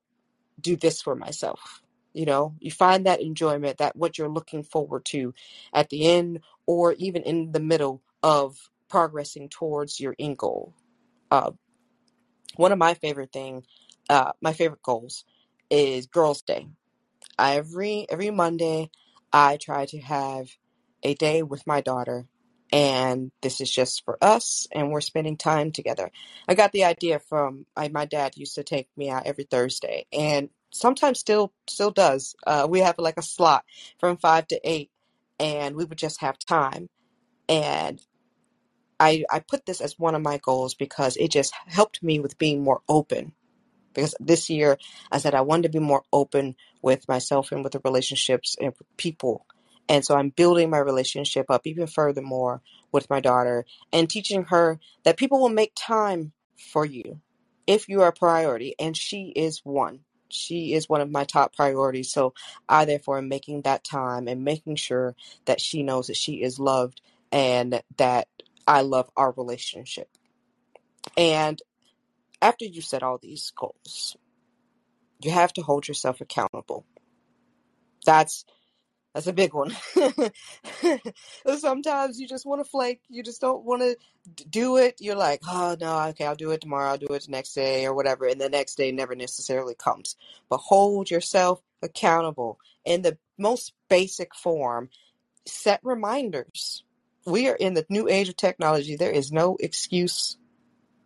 do 0.62 0.76
this 0.76 1.02
for 1.02 1.16
myself. 1.16 1.82
You 2.14 2.26
know, 2.26 2.56
you 2.60 2.72
find 2.72 3.06
that 3.06 3.22
enjoyment, 3.22 3.78
that 3.78 3.96
what 3.96 4.18
you're 4.18 4.30
looking 4.30 4.64
forward 4.64 5.06
to 5.06 5.34
at 5.74 5.90
the 5.90 6.08
end 6.08 6.42
or 6.66 6.94
even 6.94 7.24
in 7.24 7.52
the 7.52 7.60
middle 7.60 8.02
of 8.24 8.70
progressing 8.90 9.50
towards 9.50 10.00
your 10.00 10.16
end 10.20 10.38
goal. 10.38 10.74
Uh, 11.32 11.52
one 12.56 12.72
of 12.72 12.78
my 12.80 12.96
favorite 12.96 13.32
thing, 13.32 13.64
uh, 14.10 14.32
my 14.42 14.54
favorite 14.54 14.82
goals 14.84 15.24
is 15.70 16.08
Girls' 16.08 16.42
Day. 16.42 16.68
every 17.40 18.06
every 18.10 18.32
Monday 18.32 18.90
I 19.32 19.58
try 19.58 19.86
to 19.88 20.00
have 20.00 20.50
a 21.04 21.14
day 21.16 21.44
with 21.44 21.68
my 21.68 21.82
daughter 21.82 22.28
and 22.72 23.32
this 23.42 23.62
is 23.62 23.72
just 23.72 24.06
for 24.06 24.18
us 24.22 24.68
and 24.72 24.92
we're 24.92 25.02
spending 25.02 25.38
time 25.38 25.72
together. 25.72 26.12
I 26.48 26.56
got 26.56 26.72
the 26.72 26.86
idea 26.86 27.20
from 27.20 27.66
I, 27.76 27.90
my 27.90 28.06
dad 28.06 28.38
used 28.38 28.56
to 28.56 28.64
take 28.64 28.88
me 28.96 29.10
out 29.10 29.26
every 29.26 29.46
Thursday 29.46 30.06
and 30.14 30.50
sometimes 30.72 31.20
still 31.20 31.52
still 31.68 31.92
does. 31.92 32.36
Uh, 32.46 32.68
we 32.70 32.80
have 32.80 33.00
like 33.00 33.18
a 33.18 33.24
slot 33.24 33.66
from 34.00 34.18
5 34.18 34.48
to 34.48 34.60
8 34.64 34.92
and 35.40 35.76
we 35.76 35.86
would 35.86 35.98
just 35.98 36.22
have 36.22 36.38
time 36.38 36.90
and 37.48 38.00
I 39.00 39.24
I 39.32 39.40
put 39.40 39.66
this 39.66 39.82
as 39.82 39.98
one 39.98 40.16
of 40.16 40.22
my 40.22 40.38
goals 40.38 40.76
because 40.76 41.18
it 41.18 41.32
just 41.32 41.54
helped 41.66 42.04
me 42.04 42.20
with 42.20 42.38
being 42.38 42.64
more 42.64 42.82
open 42.88 43.34
because 43.94 44.16
this 44.20 44.50
year 44.50 44.78
I 45.12 45.18
said 45.18 45.34
I 45.34 45.42
wanted 45.42 45.64
to 45.64 45.80
be 45.80 45.84
more 45.84 46.04
open 46.14 46.56
with 46.82 47.08
myself 47.08 47.52
and 47.52 47.64
with 47.64 47.74
the 47.74 47.82
relationships 47.84 48.56
and 48.60 48.74
with 48.78 48.98
people. 48.98 49.46
And 49.90 50.06
so 50.06 50.16
I'm 50.16 50.30
building 50.30 50.70
my 50.70 50.78
relationship 50.78 51.48
up 51.50 51.66
even 51.66 51.88
furthermore 51.88 52.62
with 52.92 53.10
my 53.10 53.20
daughter 53.20 53.66
and 53.92 54.10
teaching 54.10 54.46
her 54.46 54.80
that 55.04 55.18
people 55.18 55.42
will 55.42 55.50
make 55.50 55.74
time 55.76 56.32
for 56.58 56.86
you 56.86 57.20
if 57.68 57.90
you 57.90 58.02
are 58.04 58.10
a 58.10 58.14
priority. 58.14 58.76
And 58.80 58.96
she 58.96 59.34
is 59.36 59.62
one. 59.66 60.02
She 60.30 60.74
is 60.74 60.88
one 60.88 61.02
of 61.02 61.12
my 61.12 61.24
top 61.26 61.56
priorities. 61.56 62.12
So 62.12 62.36
I 62.70 62.86
therefore 62.86 63.18
am 63.18 63.30
making 63.30 63.64
that 63.64 63.84
time 63.84 64.28
and 64.28 64.46
making 64.46 64.76
sure 64.76 65.16
that 65.46 65.60
she 65.60 65.84
knows 65.84 66.08
that 66.08 66.18
she 66.18 66.44
is 66.44 66.60
loved 66.60 67.02
and 67.32 67.82
that 67.98 68.28
I 68.68 68.82
love 68.82 69.10
our 69.18 69.32
relationship. 69.32 70.08
And 71.18 71.60
after 72.42 72.66
you 72.66 72.82
set 72.82 73.04
all 73.04 73.18
these 73.18 73.52
goals, 73.56 74.16
you 75.22 75.32
have 75.32 75.52
to 75.54 75.62
hold 75.62 75.88
yourself 75.88 76.22
accountable. 76.22 76.86
That's 78.06 78.46
that's 79.14 79.28
a 79.28 79.34
big 79.34 79.54
one. 79.54 79.76
Sometimes 81.58 82.20
you 82.20 82.28
just 82.28 82.46
want 82.46 82.64
to 82.64 82.70
flake. 82.70 83.02
You 83.10 83.24
just 83.24 83.42
don't 83.42 83.66
want 83.66 83.82
to 83.82 83.98
do 84.46 84.78
it. 84.78 84.98
You're 85.00 85.16
like, 85.16 85.42
oh 85.48 85.76
no, 85.80 86.00
okay, 86.10 86.26
I'll 86.26 86.36
do 86.36 86.52
it 86.52 86.62
tomorrow. 86.62 86.92
I'll 86.92 86.98
do 86.98 87.08
it 87.08 87.24
the 87.26 87.32
next 87.32 87.54
day 87.54 87.86
or 87.86 87.94
whatever. 87.94 88.28
And 88.28 88.40
the 88.40 88.50
next 88.50 88.76
day 88.76 88.92
never 88.92 89.16
necessarily 89.16 89.76
comes. 89.76 90.16
But 90.50 90.58
hold 90.60 91.12
yourself 91.12 91.62
accountable 91.82 92.60
in 92.86 93.02
the 93.02 93.18
most 93.38 93.74
basic 93.90 94.36
form. 94.36 94.90
Set 95.46 95.80
reminders. 95.84 96.84
We 97.26 97.50
are 97.50 97.56
in 97.56 97.74
the 97.74 97.86
new 97.90 98.08
age 98.08 98.30
of 98.30 98.38
technology. 98.38 98.96
There 98.96 99.12
is 99.12 99.32
no 99.32 99.58
excuse 99.60 100.38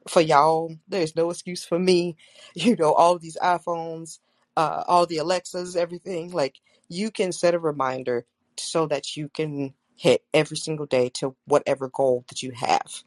for 0.07 0.21
y'all. 0.21 0.75
There's 0.87 1.15
no 1.15 1.29
excuse 1.31 1.65
for 1.65 1.79
me. 1.79 2.17
You 2.55 2.75
know, 2.75 2.93
all 2.93 3.17
these 3.19 3.37
iPhones, 3.41 4.19
uh, 4.57 4.83
all 4.87 5.07
the 5.07 5.17
Alexas, 5.17 5.75
everything. 5.75 6.31
Like 6.31 6.55
you 6.93 7.11
can 7.11 7.31
set 7.31 7.53
a 7.53 7.59
reminder 7.59 8.25
so 8.57 8.85
that 8.87 9.17
you 9.17 9.29
can 9.29 9.73
hit 9.95 10.23
every 10.33 10.57
single 10.57 10.85
day 10.85 11.09
to 11.09 11.35
whatever 11.45 11.89
goal 11.89 12.25
that 12.27 12.43
you 12.43 12.51
have. 12.51 13.03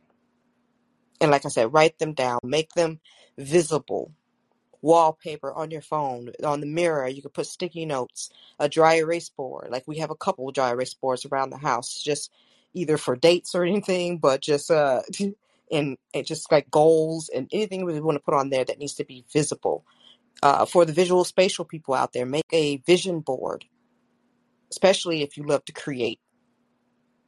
And 1.20 1.30
like 1.30 1.46
I 1.46 1.48
said, 1.48 1.72
write 1.72 1.98
them 1.98 2.12
down, 2.12 2.40
make 2.42 2.72
them 2.72 3.00
visible 3.38 4.12
wallpaper 4.82 5.52
on 5.52 5.70
your 5.70 5.80
phone, 5.80 6.30
on 6.44 6.60
the 6.60 6.66
mirror. 6.66 7.08
You 7.08 7.22
could 7.22 7.34
put 7.34 7.46
sticky 7.46 7.86
notes, 7.86 8.30
a 8.58 8.68
dry 8.68 8.96
erase 8.96 9.28
board. 9.28 9.68
Like 9.70 9.84
we 9.86 9.98
have 9.98 10.10
a 10.10 10.16
couple 10.16 10.50
dry 10.52 10.70
erase 10.70 10.94
boards 10.94 11.26
around 11.26 11.50
the 11.50 11.58
house, 11.58 12.00
just 12.00 12.30
either 12.74 12.96
for 12.96 13.16
dates 13.16 13.54
or 13.54 13.64
anything, 13.64 14.18
but 14.18 14.40
just 14.40 14.70
uh, 14.70 15.02
and 15.72 15.98
it 16.12 16.24
just 16.24 16.50
like 16.52 16.70
goals 16.70 17.28
and 17.28 17.48
anything 17.52 17.84
we 17.84 18.00
want 18.00 18.16
to 18.16 18.22
put 18.22 18.34
on 18.34 18.50
there 18.50 18.64
that 18.64 18.78
needs 18.78 18.94
to 18.94 19.04
be 19.04 19.24
visible. 19.32 19.84
Uh, 20.42 20.66
for 20.66 20.84
the 20.84 20.92
visual 20.92 21.24
spatial 21.24 21.64
people 21.64 21.94
out 21.94 22.12
there, 22.12 22.26
make 22.26 22.44
a 22.52 22.76
vision 22.78 23.20
board, 23.20 23.64
especially 24.70 25.22
if 25.22 25.36
you 25.36 25.44
love 25.44 25.64
to 25.66 25.72
create. 25.72 26.20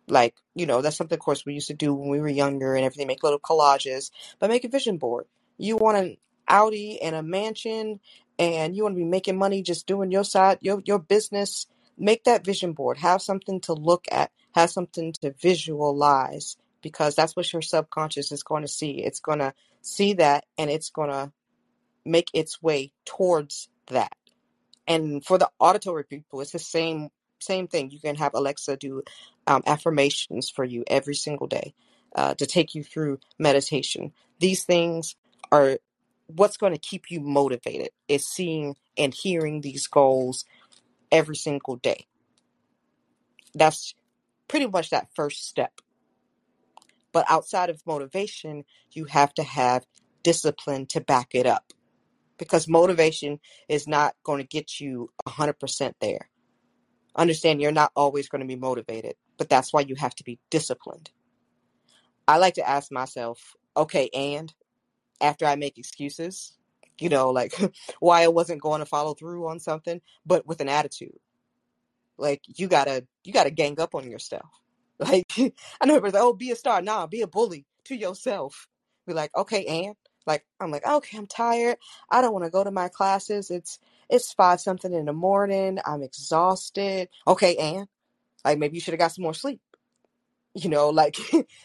Like, 0.06 0.34
you 0.54 0.66
know, 0.66 0.80
that's 0.80 0.96
something, 0.96 1.16
of 1.16 1.20
course, 1.24 1.44
we 1.44 1.54
used 1.54 1.68
to 1.68 1.74
do 1.74 1.92
when 1.92 2.08
we 2.08 2.20
were 2.20 2.28
younger 2.28 2.74
and 2.74 2.84
everything, 2.84 3.06
make 3.06 3.22
little 3.22 3.38
collages, 3.38 4.10
but 4.38 4.48
make 4.48 4.64
a 4.64 4.68
vision 4.68 4.96
board. 4.96 5.26
You 5.58 5.76
want 5.76 5.98
an 5.98 6.16
Audi 6.48 7.00
and 7.02 7.14
a 7.14 7.22
mansion, 7.22 8.00
and 8.38 8.74
you 8.74 8.84
want 8.84 8.94
to 8.94 9.00
be 9.00 9.04
making 9.04 9.36
money 9.36 9.62
just 9.62 9.86
doing 9.86 10.10
your 10.10 10.24
side, 10.24 10.58
your, 10.62 10.80
your 10.86 10.98
business. 10.98 11.66
Make 11.98 12.24
that 12.24 12.44
vision 12.44 12.72
board. 12.72 12.96
Have 12.98 13.20
something 13.20 13.60
to 13.62 13.74
look 13.74 14.06
at, 14.10 14.30
have 14.54 14.70
something 14.70 15.12
to 15.20 15.32
visualize, 15.32 16.56
because 16.80 17.14
that's 17.14 17.36
what 17.36 17.52
your 17.52 17.60
subconscious 17.60 18.32
is 18.32 18.42
going 18.42 18.62
to 18.62 18.68
see. 18.68 19.02
It's 19.02 19.20
going 19.20 19.40
to 19.40 19.52
see 19.82 20.14
that 20.14 20.44
and 20.56 20.70
it's 20.70 20.90
going 20.90 21.10
to 21.10 21.32
make 22.04 22.30
its 22.32 22.62
way 22.62 22.92
towards 23.04 23.68
that. 23.88 24.16
And 24.86 25.24
for 25.24 25.38
the 25.38 25.50
auditory 25.58 26.04
people, 26.04 26.40
it's 26.40 26.52
the 26.52 26.58
same 26.58 27.10
same 27.40 27.68
thing. 27.68 27.90
You 27.90 28.00
can 28.00 28.16
have 28.16 28.34
Alexa 28.34 28.76
do 28.76 29.02
um, 29.46 29.62
affirmations 29.66 30.50
for 30.50 30.64
you 30.64 30.84
every 30.86 31.14
single 31.14 31.46
day 31.46 31.74
uh, 32.14 32.34
to 32.34 32.46
take 32.46 32.74
you 32.74 32.82
through 32.84 33.18
meditation. 33.38 34.12
These 34.40 34.64
things 34.64 35.16
are 35.52 35.78
what's 36.26 36.56
going 36.56 36.72
to 36.72 36.78
keep 36.78 37.10
you 37.10 37.20
motivated 37.20 37.90
is 38.08 38.26
seeing 38.26 38.76
and 38.96 39.14
hearing 39.14 39.60
these 39.60 39.86
goals 39.86 40.44
every 41.10 41.36
single 41.36 41.76
day. 41.76 42.06
That's 43.54 43.94
pretty 44.48 44.66
much 44.66 44.90
that 44.90 45.08
first 45.14 45.46
step. 45.46 45.80
But 47.12 47.26
outside 47.28 47.70
of 47.70 47.86
motivation, 47.86 48.64
you 48.92 49.06
have 49.06 49.32
to 49.34 49.42
have 49.42 49.86
discipline 50.22 50.86
to 50.86 51.00
back 51.00 51.28
it 51.34 51.46
up 51.46 51.72
because 52.38 52.68
motivation 52.68 53.40
is 53.68 53.88
not 53.88 54.14
going 54.24 54.42
to 54.42 54.46
get 54.46 54.80
you 54.80 55.10
100% 55.26 55.94
there. 56.00 56.27
Understand 57.18 57.62
you're 57.62 57.72
not 57.72 57.92
always 57.96 58.30
going 58.30 58.42
to 58.42 58.48
be 58.48 58.56
motivated, 58.56 59.16
but 59.38 59.50
that's 59.50 59.72
why 59.74 59.82
you 59.82 59.96
have 59.96 60.16
to 60.16 60.24
be 60.24 60.40
disciplined. 60.50 61.10
I 62.28 62.38
like 62.38 62.54
to 62.54 62.68
ask 62.68 62.92
myself, 62.92 63.56
okay, 63.76 64.10
and 64.14 64.54
after 65.20 65.46
I 65.46 65.56
make 65.56 65.78
excuses, 65.78 66.56
you 67.00 67.10
know, 67.10 67.30
like 67.30 67.54
why 68.00 68.24
I 68.24 68.28
wasn't 68.28 68.62
going 68.62 68.80
to 68.80 68.86
follow 68.86 69.14
through 69.14 69.48
on 69.48 69.60
something, 69.60 70.00
but 70.26 70.46
with 70.46 70.60
an 70.62 70.70
attitude. 70.70 71.18
Like 72.18 72.42
you 72.46 72.68
gotta 72.68 73.06
you 73.24 73.32
gotta 73.32 73.50
gang 73.50 73.80
up 73.80 73.94
on 73.94 74.10
yourself. 74.10 74.46
Like 75.00 75.32
I 75.38 75.86
know 75.86 75.94
everybody's 75.94 76.14
like, 76.14 76.22
oh, 76.24 76.32
be 76.32 76.50
a 76.50 76.56
star. 76.56 76.82
Nah, 76.82 77.06
be 77.06 77.22
a 77.22 77.28
bully 77.28 77.66
to 77.84 77.94
yourself. 77.96 78.68
Be 79.06 79.12
like, 79.12 79.30
okay, 79.36 79.64
and 79.64 79.94
like 80.26 80.44
I'm 80.60 80.72
like, 80.72 80.86
okay, 80.86 81.18
I'm 81.18 81.28
tired. 81.28 81.78
I 82.10 82.20
don't 82.20 82.32
want 82.32 82.44
to 82.46 82.50
go 82.50 82.64
to 82.64 82.70
my 82.72 82.88
classes. 82.88 83.50
It's 83.52 83.78
it's 84.10 84.32
five 84.34 84.60
something 84.60 84.92
in 84.92 85.06
the 85.06 85.12
morning. 85.12 85.78
I'm 85.84 86.02
exhausted. 86.02 87.08
Okay, 87.26 87.56
Anne, 87.56 87.88
like 88.44 88.58
maybe 88.58 88.76
you 88.76 88.80
should 88.80 88.94
have 88.94 89.00
got 89.00 89.12
some 89.12 89.24
more 89.24 89.34
sleep. 89.34 89.60
You 90.54 90.70
know, 90.70 90.90
like 90.90 91.16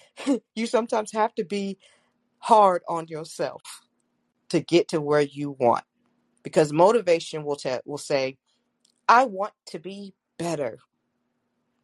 you 0.56 0.68
sometimes 0.68 1.12
have 1.14 1.36
to 1.36 1.46
be 1.46 1.80
hard 2.40 2.84
on 2.90 3.08
yourself 3.08 3.62
to 4.50 4.62
get 4.62 4.90
to 4.90 5.02
where 5.02 5.22
you 5.22 5.56
want 5.60 5.86
because 6.44 6.74
motivation 6.74 7.44
will 7.44 7.56
tell 7.58 7.82
will 7.86 7.98
say, 7.98 8.38
I 9.10 9.26
want 9.26 9.54
to 9.68 9.80
be 9.80 10.14
better. 10.40 10.80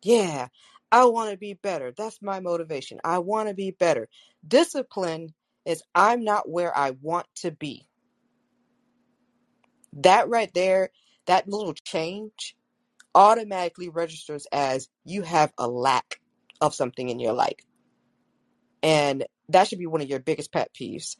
Yeah, 0.03 0.49
I 0.91 1.05
want 1.07 1.31
to 1.31 1.37
be 1.37 1.55
better. 1.55 1.93
That's 1.97 2.21
my 2.23 2.41
motivation. 2.41 2.99
I 3.05 3.19
want 3.19 3.49
to 3.49 3.55
be 3.55 3.71
better. 3.71 4.09
Discipline 4.47 5.35
is 5.65 5.83
I'm 5.95 6.23
not 6.25 6.49
where 6.49 6.75
I 6.77 6.93
want 7.01 7.27
to 7.37 7.51
be. 7.51 7.88
That 9.93 10.29
right 10.29 10.51
there, 10.53 10.89
that 11.25 11.48
little 11.48 11.74
change 11.74 12.55
automatically 13.15 13.89
registers 13.89 14.48
as 14.51 14.88
you 15.03 15.24
have 15.24 15.51
a 15.58 15.67
lack 15.67 16.19
of 16.62 16.75
something 16.75 17.10
in 17.10 17.19
your 17.19 17.34
life. 17.34 17.60
And 18.84 19.25
that 19.50 19.67
should 19.67 19.79
be 19.79 19.88
one 19.88 20.01
of 20.01 20.10
your 20.10 20.19
biggest 20.19 20.51
pet 20.51 20.72
peeves. 20.74 21.17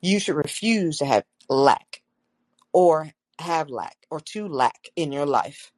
You 0.00 0.20
should 0.20 0.36
refuse 0.36 0.98
to 0.98 1.06
have 1.06 1.24
lack 1.48 2.02
or 2.72 3.10
have 3.38 3.70
lack 3.70 3.96
or 4.10 4.20
to 4.20 4.48
lack 4.48 4.88
in 4.96 5.12
your 5.12 5.26
life 5.26 5.72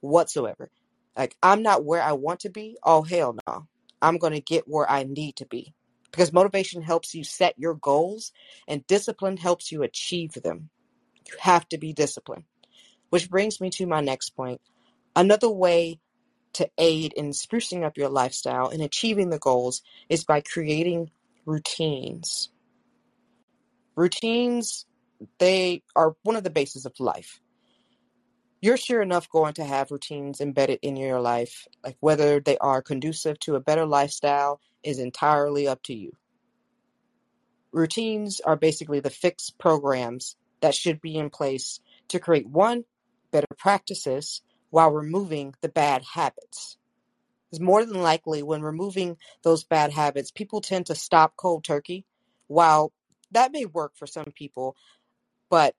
whatsoever. 0.00 0.70
Like, 1.16 1.36
I'm 1.42 1.62
not 1.62 1.84
where 1.84 2.02
I 2.02 2.12
want 2.12 2.40
to 2.40 2.50
be. 2.50 2.76
Oh, 2.82 3.02
hell 3.02 3.36
no. 3.46 3.66
I'm 4.00 4.18
going 4.18 4.34
to 4.34 4.40
get 4.40 4.68
where 4.68 4.88
I 4.88 5.02
need 5.02 5.36
to 5.36 5.46
be. 5.46 5.74
Because 6.10 6.32
motivation 6.32 6.82
helps 6.82 7.14
you 7.14 7.24
set 7.24 7.58
your 7.58 7.74
goals 7.74 8.32
and 8.66 8.86
discipline 8.86 9.36
helps 9.36 9.72
you 9.72 9.82
achieve 9.82 10.32
them. 10.32 10.70
You 11.28 11.34
have 11.40 11.68
to 11.70 11.78
be 11.78 11.92
disciplined. 11.92 12.44
Which 13.10 13.30
brings 13.30 13.60
me 13.60 13.70
to 13.70 13.86
my 13.86 14.00
next 14.00 14.30
point. 14.30 14.60
Another 15.16 15.48
way 15.48 16.00
to 16.54 16.70
aid 16.78 17.12
in 17.12 17.30
sprucing 17.30 17.84
up 17.84 17.96
your 17.96 18.08
lifestyle 18.08 18.68
and 18.68 18.82
achieving 18.82 19.30
the 19.30 19.38
goals 19.38 19.82
is 20.08 20.24
by 20.24 20.40
creating 20.40 21.10
routines. 21.46 22.50
Routines, 23.96 24.86
they 25.38 25.82
are 25.96 26.16
one 26.22 26.36
of 26.36 26.44
the 26.44 26.50
bases 26.50 26.86
of 26.86 26.98
life. 27.00 27.40
You're 28.60 28.76
sure 28.76 29.02
enough 29.02 29.30
going 29.30 29.54
to 29.54 29.64
have 29.64 29.90
routines 29.92 30.40
embedded 30.40 30.80
in 30.82 30.96
your 30.96 31.20
life. 31.20 31.68
Like 31.84 31.96
whether 32.00 32.40
they 32.40 32.58
are 32.58 32.82
conducive 32.82 33.38
to 33.40 33.54
a 33.54 33.60
better 33.60 33.86
lifestyle 33.86 34.60
is 34.82 34.98
entirely 34.98 35.68
up 35.68 35.82
to 35.84 35.94
you. 35.94 36.12
Routines 37.70 38.40
are 38.40 38.56
basically 38.56 39.00
the 39.00 39.10
fixed 39.10 39.58
programs 39.58 40.36
that 40.60 40.74
should 40.74 41.00
be 41.00 41.16
in 41.16 41.30
place 41.30 41.80
to 42.08 42.18
create 42.18 42.48
one, 42.48 42.84
better 43.30 43.46
practices 43.56 44.42
while 44.70 44.90
removing 44.90 45.54
the 45.60 45.68
bad 45.68 46.02
habits. 46.14 46.76
Because 47.50 47.60
more 47.60 47.84
than 47.84 48.02
likely, 48.02 48.42
when 48.42 48.62
removing 48.62 49.16
those 49.42 49.64
bad 49.64 49.92
habits, 49.92 50.30
people 50.30 50.60
tend 50.60 50.86
to 50.86 50.94
stop 50.94 51.36
cold 51.36 51.64
turkey. 51.64 52.04
While 52.46 52.92
that 53.30 53.52
may 53.52 53.64
work 53.64 53.92
for 53.96 54.06
some 54.06 54.32
people, 54.34 54.76
but 55.50 55.74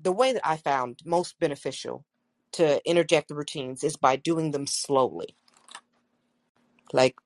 the 0.00 0.12
way 0.12 0.32
that 0.32 0.46
I 0.46 0.56
found 0.56 1.00
most 1.04 1.38
beneficial 1.38 2.04
to 2.52 2.80
interject 2.88 3.28
the 3.28 3.34
routines 3.34 3.84
is 3.84 3.96
by 3.96 4.16
doing 4.16 4.50
them 4.50 4.66
slowly. 4.66 5.36
Like 6.92 7.16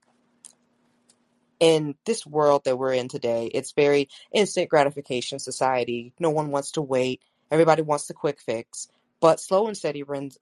in 1.65 1.95
this 2.05 2.27
world 2.27 2.65
that 2.67 2.77
we're 2.77 2.93
in 2.93 3.09
today, 3.09 3.47
it's 3.47 3.73
very 3.73 4.11
instant 4.31 4.69
gratification 4.69 5.39
society. 5.39 6.13
No 6.21 6.29
one 6.29 6.51
wants 6.51 6.73
to 6.73 6.83
wait. 6.83 7.23
Everybody 7.51 7.81
wants 7.81 8.07
the 8.07 8.13
quick 8.13 8.39
fix. 8.39 8.87
But 9.19 9.41
slow 9.41 9.67
and 9.67 9.75
steady 9.75 10.03
wins. 10.03 10.37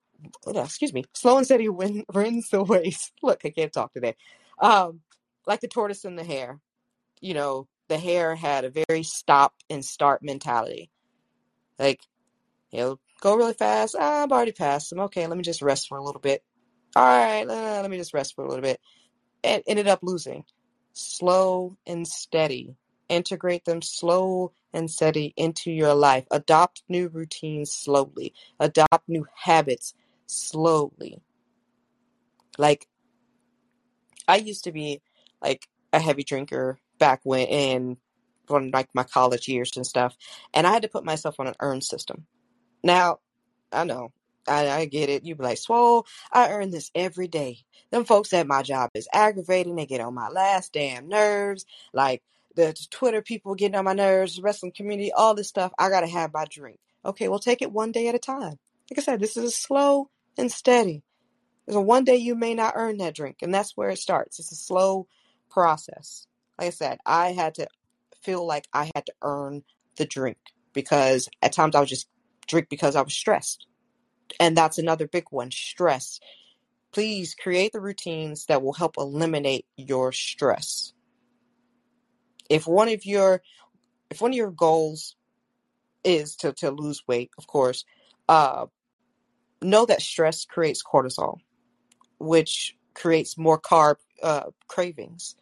Excuse 0.49 0.93
me. 0.93 1.05
Slow 1.15 1.37
and 1.37 1.47
steady 1.47 1.69
win, 1.69 2.05
wins 2.13 2.51
the 2.51 2.65
race. 2.65 3.13
Look, 3.23 3.43
I 3.45 3.51
can't 3.51 3.73
talk 3.73 3.93
today. 3.93 4.17
Um, 4.61 4.99
like 5.47 5.61
the 5.61 5.69
tortoise 5.69 6.05
and 6.05 6.19
the 6.19 6.25
hare. 6.25 6.59
You 7.21 7.35
know, 7.35 7.69
the 7.87 7.99
hare 7.99 8.35
had 8.35 8.65
a 8.65 8.85
very 8.89 9.05
stop 9.05 9.55
and 9.71 9.85
start 9.85 10.25
mentality. 10.25 10.91
Like, 11.79 12.01
he'll 12.71 12.99
go 13.21 13.37
really 13.37 13.55
fast. 13.55 13.95
Ah, 13.97 14.25
I've 14.25 14.33
already 14.33 14.51
passed 14.51 14.91
him. 14.91 14.99
Okay, 14.99 15.29
let 15.29 15.37
me 15.37 15.45
just 15.45 15.63
rest 15.63 15.89
for 15.89 15.99
a 15.99 16.03
little 16.03 16.21
bit. 16.21 16.43
All 16.97 17.05
right, 17.05 17.45
uh, 17.45 17.81
let 17.81 17.91
me 17.93 17.97
just 17.97 18.13
rest 18.13 18.35
for 18.35 18.45
a 18.45 18.49
little 18.49 18.63
bit. 18.63 18.81
And 19.45 19.63
ended 19.69 19.87
up 19.87 20.01
losing 20.03 20.45
slow 20.93 21.77
and 21.87 22.07
steady. 22.07 22.77
Integrate 23.09 23.65
them 23.65 23.83
slow 23.83 24.53
and 24.73 24.91
steady 24.91 25.35
into 25.37 25.71
your 25.71 25.95
life. 25.95 26.27
Adopt 26.31 26.83
new 26.89 27.09
routines 27.09 27.73
slowly. 27.73 28.33
Adopt 28.59 29.09
new 29.09 29.27
habits 29.35 29.95
slowly. 30.27 31.21
Like 32.59 32.87
I 34.29 34.37
used 34.37 34.65
to 34.65 34.73
be 34.73 35.03
like 35.43 35.69
a 35.93 35.99
heavy 35.99 36.25
drinker 36.25 36.79
back 36.99 37.21
when 37.25 37.47
in 37.47 37.97
when 38.49 38.71
like 38.71 38.89
my 38.95 39.05
college 39.05 39.49
years 39.49 39.73
and 39.77 39.87
stuff, 39.87 40.17
and 40.53 40.67
I 40.67 40.73
had 40.73 40.83
to 40.83 40.89
put 40.89 41.05
myself 41.05 41.39
on 41.39 41.47
an 41.47 41.55
earn 41.61 41.81
system. 41.81 42.27
Now, 42.83 43.21
I 43.73 43.85
know 43.85 44.13
I, 44.49 44.69
I 44.71 44.85
get 44.87 45.09
it. 45.09 45.25
You 45.25 45.35
be 45.35 45.45
like, 45.45 45.59
Swole, 45.59 46.07
I 46.33 46.51
earn 46.51 46.71
this 46.71 46.91
every 46.95 47.29
day. 47.29 47.59
Them 47.91 48.05
folks 48.05 48.33
at 48.33 48.47
my 48.47 48.63
job 48.63 48.91
is 48.95 49.09
aggravating. 49.13 49.77
They 49.77 49.87
get 49.87 50.01
on 50.01 50.15
my 50.15 50.29
last 50.29 50.73
damn 50.73 51.09
nerves. 51.09 51.67
Like 51.93 52.23
the 52.57 52.75
Twitter 52.91 53.23
people 53.23 53.55
getting 53.55 53.77
on 53.77 53.85
my 53.85 53.93
nerves, 53.93 54.41
wrestling 54.41 54.73
community, 54.73 55.13
all 55.13 55.35
this 55.35 55.49
stuff. 55.49 55.73
I 55.79 55.89
gotta 55.89 56.07
have 56.07 56.33
my 56.33 56.47
drink. 56.51 56.79
Okay, 57.05 57.29
well 57.29 57.39
take 57.39 57.63
it 57.63 57.73
one 57.73 57.93
day 57.93 58.09
at 58.09 58.15
a 58.15 58.19
time. 58.19 58.59
Like 58.91 58.99
I 58.99 59.03
said, 59.03 59.21
this 59.21 59.37
is 59.37 59.45
a 59.45 59.51
slow 59.51 60.11
and 60.39 60.51
steady. 60.51 61.03
There's 61.67 61.77
a 61.77 61.81
one 61.81 62.05
day 62.05 62.17
you 62.17 62.35
may 62.35 62.55
not 62.55 62.75
earn 62.77 62.99
that 62.99 63.15
drink, 63.15 63.39
and 63.43 63.55
that's 63.55 63.77
where 63.77 63.91
it 63.91 63.99
starts. 63.99 64.39
It's 64.39 64.53
a 64.53 64.57
slow 64.57 65.07
process. 65.51 66.27
Like 66.59 66.69
I 66.69 66.71
said, 66.71 66.99
I 67.07 67.33
had 67.33 67.55
to 67.57 67.67
feel 68.23 68.47
like 68.47 68.67
I 68.73 68.91
had 68.95 69.07
to 69.07 69.13
earn 69.23 69.63
the 69.97 70.07
drink 70.07 70.39
because 70.73 71.29
at 71.41 71.53
times 71.53 71.75
I 71.75 71.81
would 71.81 71.89
just 71.89 72.09
drink 72.47 72.69
because 72.69 72.97
I 72.97 73.03
was 73.03 73.15
stressed. 73.15 73.67
And 74.41 74.57
that's 74.57 74.79
another 74.79 75.07
big 75.07 75.25
one 75.31 75.51
stress. 75.51 76.21
Please 76.93 77.35
create 77.35 77.73
the 77.73 77.81
routines 77.81 78.47
that 78.47 78.63
will 78.63 78.73
help 78.73 78.97
eliminate 78.99 79.67
your 79.77 80.13
stress. 80.13 80.93
If 82.49 82.67
one 82.67 82.89
of 82.89 83.07
your 83.07 83.43
if 84.11 84.21
one 84.21 84.33
of 84.33 84.37
your 84.37 84.51
goals 84.51 85.17
is 86.05 86.37
to, 86.37 86.53
to 86.53 86.71
lose 86.71 87.03
weight, 87.07 87.31
of 87.39 87.47
course, 87.47 87.85
uh, 88.29 88.67
know 89.63 89.87
that 89.87 90.03
stress 90.03 90.45
creates 90.45 90.83
cortisol, 90.83 91.39
which 92.19 92.77
creates 92.95 93.39
more 93.39 93.59
carb 93.59 93.97
uh, 94.23 94.51
cravings. 94.69 95.37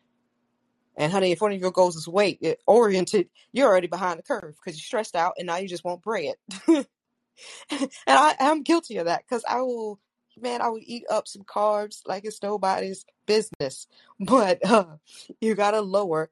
And 0.97 1.11
honey, 1.11 1.33
if 1.33 1.41
one 1.41 1.53
of 1.53 1.61
your 1.61 1.71
goals 1.71 1.97
is 1.97 2.07
weight 2.07 2.45
oriented, 2.67 3.29
you're 3.53 3.69
already 3.69 3.87
behind 3.87 4.19
the 4.19 4.23
curve 4.23 4.55
because 4.57 4.79
you're 4.79 4.85
stressed 4.85 5.17
out 5.17 5.35
and 5.39 5.47
now 5.47 5.57
you 5.57 5.67
just 5.67 5.85
want 5.85 6.03
bread. 6.03 6.35
and 7.71 7.91
I 8.07 8.35
am 8.41 8.63
guilty 8.63 8.97
of 8.99 9.07
that 9.07 9.23
because 9.27 9.45
I 9.49 9.61
will, 9.61 10.01
man, 10.41 10.63
I 10.63 10.69
will 10.69 10.81
eat 10.83 11.05
up 11.11 11.29
some 11.29 11.43
carbs 11.43 12.01
like 12.07 12.25
it's 12.25 12.43
nobody's 12.43 13.05
business. 13.27 13.87
But 14.21 14.65
uh, 14.69 14.97
you 15.41 15.55
gotta 15.55 15.81
lower 15.81 16.31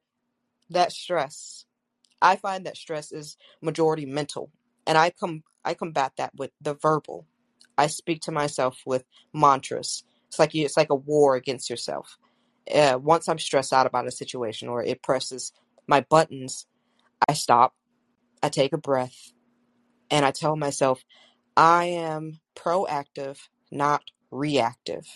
that 0.70 0.92
stress. 0.92 1.64
I 2.20 2.36
find 2.36 2.66
that 2.66 2.76
stress 2.76 3.12
is 3.12 3.36
majority 3.62 4.04
mental, 4.04 4.50
and 4.86 4.98
I 4.98 5.10
come 5.10 5.42
I 5.64 5.74
combat 5.74 6.12
that 6.18 6.32
with 6.36 6.50
the 6.60 6.74
verbal. 6.74 7.26
I 7.76 7.86
speak 7.86 8.22
to 8.22 8.32
myself 8.32 8.82
with 8.84 9.04
mantras. 9.32 10.02
It's 10.26 10.38
like 10.38 10.54
you, 10.54 10.64
it's 10.64 10.76
like 10.76 10.90
a 10.90 10.94
war 10.94 11.36
against 11.36 11.70
yourself. 11.70 12.18
Uh, 12.72 12.98
once 13.00 13.28
I'm 13.28 13.38
stressed 13.38 13.72
out 13.72 13.86
about 13.86 14.06
a 14.06 14.10
situation 14.10 14.68
or 14.68 14.82
it 14.82 15.02
presses 15.02 15.52
my 15.86 16.02
buttons, 16.02 16.66
I 17.28 17.32
stop, 17.32 17.74
I 18.42 18.48
take 18.48 18.72
a 18.72 18.78
breath, 18.78 19.32
and 20.10 20.24
I 20.24 20.30
tell 20.30 20.56
myself, 20.56 21.04
I 21.56 21.86
am 21.86 22.40
proactive, 22.56 23.38
not 23.70 24.02
reactive. 24.30 25.06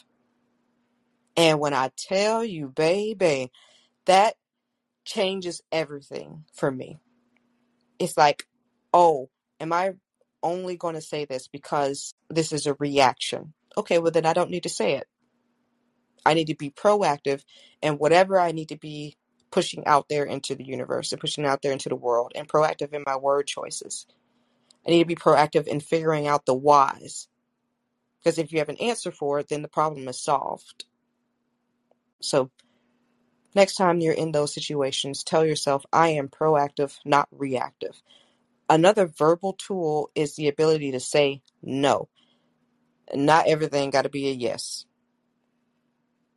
And 1.37 1.61
when 1.61 1.74
I 1.74 1.90
tell 1.96 2.44
you, 2.44 2.68
baby, 2.68 3.50
that 4.07 4.35
changes 5.05 5.62
everything 5.72 6.44
for 6.55 6.70
me. 6.70 6.98
It's 7.98 8.16
like, 8.16 8.46
oh, 8.92 9.31
am 9.61 9.72
I 9.72 9.94
only 10.42 10.76
going 10.76 10.94
to 10.94 11.00
say 11.00 11.24
this 11.24 11.48
because 11.48 12.14
this 12.28 12.52
is 12.52 12.66
a 12.66 12.74
reaction? 12.74 13.55
Okay, 13.76 13.98
well, 13.98 14.11
then 14.12 14.26
I 14.26 14.33
don't 14.33 14.50
need 14.50 14.64
to 14.64 14.68
say 14.68 14.94
it. 14.94 15.07
I 16.24 16.35
need 16.35 16.48
to 16.48 16.57
be 16.57 16.70
proactive 16.70 17.42
and 17.83 17.98
whatever 17.98 18.38
I 18.38 18.52
need 18.52 18.68
to 18.68 18.76
be 18.76 19.16
pushing 19.50 19.87
out 19.87 20.09
there 20.09 20.24
into 20.24 20.55
the 20.55 20.64
universe 20.64 21.12
and 21.12 21.20
pushing 21.20 21.44
out 21.44 21.62
there 21.62 21.72
into 21.72 21.88
the 21.88 21.96
world 21.96 22.33
and 22.35 22.48
proactive 22.48 22.92
in 22.92 23.02
my 23.07 23.16
word 23.16 23.46
choices. 23.46 24.07
I 24.87 24.90
need 24.90 25.01
to 25.01 25.07
be 25.07 25.14
proactive 25.14 25.66
in 25.66 25.81
figuring 25.81 26.27
out 26.27 26.47
the 26.47 26.55
whys. 26.55 27.29
Because 28.18 28.38
if 28.38 28.53
you 28.53 28.59
have 28.59 28.68
an 28.68 28.77
answer 28.79 29.11
for 29.11 29.38
it, 29.38 29.49
then 29.49 29.62
the 29.62 29.68
problem 29.68 30.09
is 30.09 30.21
solved. 30.21 30.85
So, 32.21 32.51
next 33.55 33.75
time 33.77 34.01
you're 34.01 34.14
in 34.14 34.33
those 34.33 34.55
situations, 34.55 35.25
tell 35.25 35.45
yourself, 35.45 35.85
I 35.92 36.11
am 36.11 36.29
proactive, 36.29 36.97
not 37.05 37.29
reactive. 37.33 38.01
Another 38.68 39.07
verbal 39.07 39.55
tool 39.55 40.11
is 40.14 40.37
the 40.37 40.49
ability 40.49 40.92
to 40.92 41.01
say 41.01 41.42
no. 41.62 42.09
Not 43.14 43.49
everything 43.49 43.90
got 43.90 44.03
to 44.03 44.09
be 44.09 44.29
a 44.29 44.33
yes. 44.33 44.87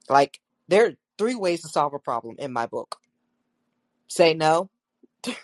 Like, 0.10 0.40
there 0.68 0.88
are 0.88 0.94
three 1.18 1.36
ways 1.36 1.62
to 1.62 1.68
solve 1.68 1.94
a 1.94 2.00
problem 2.00 2.36
in 2.40 2.52
my 2.52 2.66
book 2.66 2.98
say 4.08 4.34
no, 4.34 4.70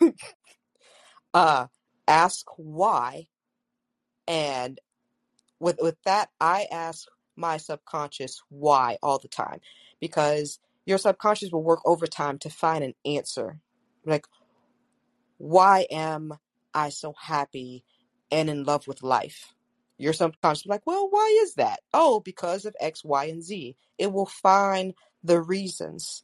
uh, 1.33 1.67
ask 2.07 2.45
why, 2.57 3.27
and 4.27 4.79
with 5.59 5.79
with 5.81 5.97
that, 6.05 6.29
I 6.39 6.67
ask 6.71 7.07
my 7.35 7.57
subconscious 7.57 8.41
why 8.49 8.97
all 9.03 9.19
the 9.19 9.27
time 9.27 9.59
because 9.99 10.59
your 10.85 10.97
subconscious 10.97 11.51
will 11.51 11.63
work 11.63 11.81
overtime 11.85 12.37
to 12.39 12.49
find 12.49 12.83
an 12.83 12.93
answer. 13.05 13.59
Like, 14.05 14.25
why 15.37 15.87
am 15.91 16.33
I 16.73 16.89
so 16.89 17.13
happy 17.19 17.83
and 18.31 18.49
in 18.49 18.63
love 18.63 18.87
with 18.87 19.03
life? 19.03 19.53
Your 19.97 20.13
subconscious 20.13 20.65
will 20.65 20.71
be 20.71 20.73
like, 20.75 20.87
well, 20.87 21.07
why 21.09 21.39
is 21.43 21.55
that? 21.55 21.81
Oh, 21.93 22.21
because 22.21 22.65
of 22.65 22.75
X, 22.79 23.03
Y, 23.03 23.25
and 23.25 23.43
Z. 23.43 23.75
It 23.97 24.11
will 24.11 24.25
find 24.25 24.93
the 25.23 25.41
reasons. 25.41 26.23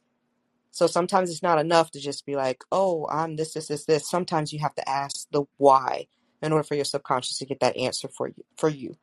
So 0.78 0.86
sometimes 0.86 1.28
it's 1.28 1.42
not 1.42 1.58
enough 1.58 1.90
to 1.90 2.00
just 2.00 2.24
be 2.24 2.36
like, 2.36 2.62
oh, 2.70 3.08
I'm 3.10 3.34
this, 3.34 3.52
this, 3.52 3.66
this, 3.66 3.84
this. 3.84 4.08
Sometimes 4.08 4.52
you 4.52 4.60
have 4.60 4.76
to 4.76 4.88
ask 4.88 5.26
the 5.32 5.42
why 5.56 6.06
in 6.40 6.52
order 6.52 6.62
for 6.62 6.76
your 6.76 6.84
subconscious 6.84 7.38
to 7.38 7.46
get 7.46 7.58
that 7.58 7.76
answer 7.76 8.06
for 8.06 8.28
you 8.28 8.44
for 8.56 8.68
you. 8.68 8.94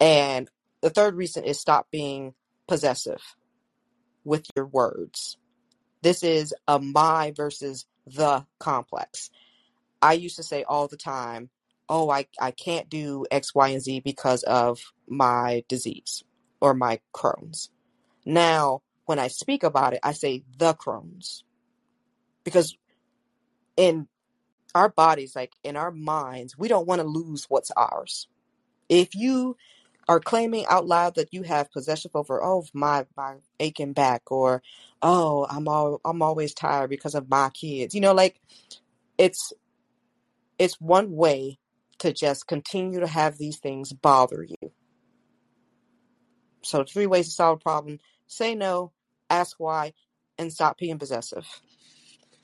And 0.00 0.48
the 0.80 0.88
third 0.88 1.14
reason 1.14 1.44
is 1.44 1.60
stop 1.60 1.90
being 1.90 2.32
possessive 2.66 3.20
with 4.24 4.46
your 4.56 4.64
words. 4.64 5.36
This 6.00 6.22
is 6.22 6.54
a 6.66 6.78
my 6.78 7.34
versus 7.36 7.84
the 8.06 8.46
complex. 8.58 9.28
I 10.00 10.14
used 10.14 10.36
to 10.36 10.42
say 10.42 10.64
all 10.64 10.88
the 10.88 10.96
time, 10.96 11.50
oh, 11.90 12.08
I, 12.08 12.24
I 12.40 12.52
can't 12.52 12.88
do 12.88 13.26
X, 13.30 13.54
Y, 13.54 13.68
and 13.68 13.82
Z 13.82 14.00
because 14.00 14.44
of 14.44 14.80
my 15.06 15.62
disease 15.68 16.24
or 16.62 16.72
my 16.72 17.00
Crohn's. 17.14 17.68
Now, 18.24 18.80
when 19.06 19.18
I 19.18 19.28
speak 19.28 19.62
about 19.64 19.94
it, 19.94 20.00
I 20.02 20.12
say 20.12 20.44
the 20.58 20.74
Crohn's. 20.74 21.44
because 22.44 22.76
in 23.76 24.08
our 24.74 24.88
bodies, 24.88 25.36
like 25.36 25.52
in 25.64 25.76
our 25.76 25.90
minds, 25.90 26.56
we 26.58 26.68
don't 26.68 26.86
want 26.86 27.00
to 27.00 27.06
lose 27.06 27.46
what's 27.48 27.70
ours. 27.72 28.28
If 28.88 29.14
you 29.14 29.56
are 30.08 30.20
claiming 30.20 30.66
out 30.68 30.86
loud 30.86 31.16
that 31.16 31.32
you 31.32 31.42
have 31.42 31.72
possession 31.72 32.10
over, 32.14 32.42
oh, 32.44 32.64
my 32.74 33.06
my 33.16 33.36
aching 33.60 33.92
back, 33.92 34.30
or 34.30 34.62
oh, 35.02 35.46
I'm 35.50 35.68
all 35.68 36.00
I'm 36.04 36.22
always 36.22 36.54
tired 36.54 36.90
because 36.90 37.14
of 37.14 37.28
my 37.30 37.50
kids. 37.50 37.94
You 37.94 38.00
know, 38.00 38.14
like 38.14 38.40
it's 39.18 39.52
it's 40.58 40.80
one 40.80 41.12
way 41.12 41.58
to 42.00 42.12
just 42.12 42.46
continue 42.46 43.00
to 43.00 43.06
have 43.06 43.38
these 43.38 43.58
things 43.58 43.92
bother 43.92 44.44
you. 44.44 44.72
So 46.62 46.84
three 46.84 47.06
ways 47.06 47.26
to 47.26 47.32
solve 47.32 47.58
a 47.60 47.62
problem: 47.62 48.00
say 48.32 48.54
no, 48.54 48.92
ask 49.30 49.56
why, 49.58 49.92
and 50.38 50.52
stop 50.52 50.78
being 50.78 50.98
possessive. 50.98 51.46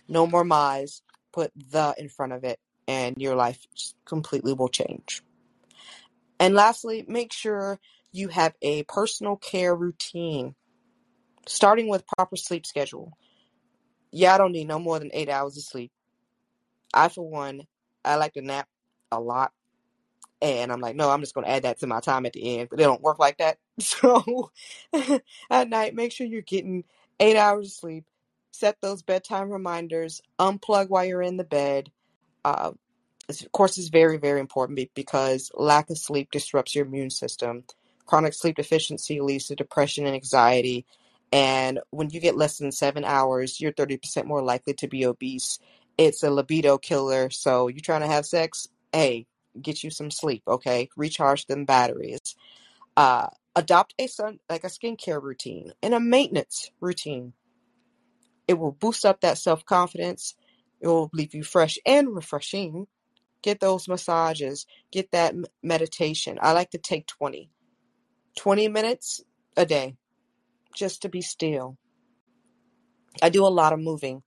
No 0.09 0.27
more 0.27 0.45
my's. 0.45 1.03
Put 1.33 1.53
the 1.55 1.95
in 1.99 2.09
front 2.09 2.33
of 2.33 2.45
it, 2.45 2.59
and 2.87 3.17
your 3.19 3.35
life 3.35 3.67
completely 4.05 4.53
will 4.53 4.69
change. 4.69 5.23
And 6.41 6.55
lastly, 6.55 7.05
make 7.07 7.33
sure 7.33 7.79
you 8.13 8.29
have 8.29 8.55
a 8.63 8.85
personal 8.85 9.37
care 9.37 9.75
routine, 9.75 10.55
starting 11.47 11.89
with 11.89 12.07
proper 12.17 12.37
sleep 12.37 12.67
schedule. 12.67 13.13
Yeah, 14.11 14.35
I 14.35 14.39
don't 14.39 14.53
need 14.53 14.69
no 14.69 14.79
more 14.79 14.99
than 14.99 15.11
eight 15.13 15.29
hours 15.29 15.57
of 15.57 15.65
sleep. 15.65 15.93
I, 16.95 17.09
for 17.09 17.29
one, 17.29 17.63
I 18.05 18.17
like 18.17 18.33
to 18.35 18.43
nap 18.43 18.69
a 19.13 19.21
lot. 19.21 19.53
And 20.41 20.73
I'm 20.73 20.81
like, 20.81 20.97
no, 20.97 21.11
I'm 21.11 21.21
just 21.21 21.35
going 21.35 21.45
to 21.45 21.51
add 21.51 21.65
that 21.65 21.81
to 21.81 21.87
my 21.87 22.01
time 22.01 22.25
at 22.25 22.33
the 22.33 22.59
end. 22.59 22.69
But 22.71 22.81
it 22.81 22.85
don't 22.85 23.03
work 23.03 23.19
like 23.19 23.39
that. 23.39 23.59
So 23.83 24.51
at 25.51 25.69
night, 25.69 25.95
make 25.95 26.13
sure 26.13 26.27
you're 26.27 26.43
getting 26.43 26.85
eight 27.21 27.37
hours 27.37 27.67
of 27.69 27.73
sleep. 27.73 28.05
Set 28.53 28.81
those 28.81 29.03
bedtime 29.03 29.51
reminders. 29.51 30.21
Unplug 30.39 30.89
while 30.89 31.05
you're 31.05 31.23
in 31.23 31.37
the 31.37 31.45
bed. 31.45 31.91
Uh, 32.45 32.73
of 33.29 33.53
course, 33.53 33.79
is 33.79 33.91
very, 33.91 34.17
very 34.17 34.41
important 34.41 34.79
because 34.95 35.51
lack 35.55 35.91
of 35.91 35.99
sleep 35.99 36.31
disrupts 36.31 36.75
your 36.75 36.87
immune 36.87 37.11
system. 37.11 37.65
Chronic 38.07 38.35
sleep 38.35 38.57
deficiency 38.57 39.21
leads 39.21 39.47
to 39.47 39.57
depression 39.57 40.07
and 40.07 40.15
anxiety. 40.15 40.87
And 41.31 41.81
when 41.91 42.09
you 42.11 42.21
get 42.21 42.37
less 42.37 42.59
than 42.59 42.73
seven 42.73 43.05
hours, 43.05 43.61
you're 43.61 43.73
30% 43.73 44.25
more 44.25 44.43
likely 44.43 44.75
to 44.75 44.89
be 44.89 45.05
obese. 45.05 45.59
It's 45.99 46.23
a 46.23 46.31
libido 46.31 46.79
killer. 46.79 47.29
So 47.29 47.69
you're 47.69 47.81
trying 47.81 48.01
to 48.01 48.07
have 48.07 48.25
sex? 48.25 48.67
Hey, 48.93 49.27
get 49.61 49.85
you 49.85 49.91
some 49.91 50.11
sleep, 50.11 50.43
okay? 50.49 50.89
Recharge 50.97 51.47
them 51.47 51.67
batteries. 51.67 52.35
Uh, 52.97 53.29
adopt 53.57 53.95
a 53.99 54.07
sun 54.07 54.41
like 54.49 54.65
a 54.65 54.69
skincare 54.69 55.23
routine 55.23 55.73
and 55.83 55.95
a 55.95 56.01
maintenance 56.01 56.71
routine. 56.81 57.35
It 58.49 58.59
will 58.59 58.73
boost 58.73 59.05
up 59.05 59.21
that 59.23 59.39
self 59.39 59.65
confidence. 59.65 60.35
It 60.81 60.89
will 60.89 61.11
leave 61.13 61.35
you 61.35 61.43
fresh 61.45 61.79
and 61.87 62.15
refreshing 62.15 62.87
Get 63.43 63.61
those 63.61 63.87
massages, 63.89 64.67
get 64.91 65.13
that 65.13 65.35
meditation. 65.63 66.39
I 66.43 66.53
like 66.53 66.71
to 66.71 66.79
take 66.79 67.07
20. 67.07 67.51
20 68.37 68.69
minutes 68.69 69.23
a 69.57 69.67
day 69.67 69.97
just 70.75 71.03
to 71.03 71.09
be 71.09 71.21
still. 71.23 71.77
I 73.23 73.31
do 73.31 73.47
a 73.47 73.49
lot 73.49 73.73
of 73.73 73.81
moving. 73.81 74.23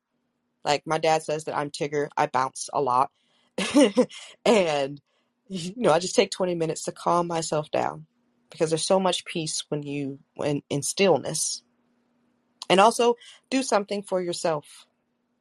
Like 0.64 0.84
my 0.86 0.98
dad 0.98 1.24
says 1.24 1.46
that 1.46 1.58
I'm 1.58 1.72
Tigger, 1.72 2.10
I 2.18 2.28
bounce 2.28 2.70
a 2.74 2.82
lot. 2.82 3.12
and 4.46 5.02
you 5.50 5.74
know, 5.78 5.92
I 5.92 6.00
just 6.00 6.16
take 6.16 6.32
20 6.32 6.56
minutes 6.56 6.84
to 6.84 6.92
calm 6.92 7.28
myself 7.28 7.70
down 7.72 8.06
because 8.52 8.70
there's 8.70 8.86
so 8.86 9.00
much 9.00 9.26
peace 9.26 9.64
when 9.70 9.84
you 9.84 10.20
when 10.36 10.62
in 10.70 10.84
stillness. 10.84 11.64
And 12.70 12.80
also 12.80 13.16
do 13.50 13.64
something 13.64 14.04
for 14.04 14.22
yourself. 14.22 14.86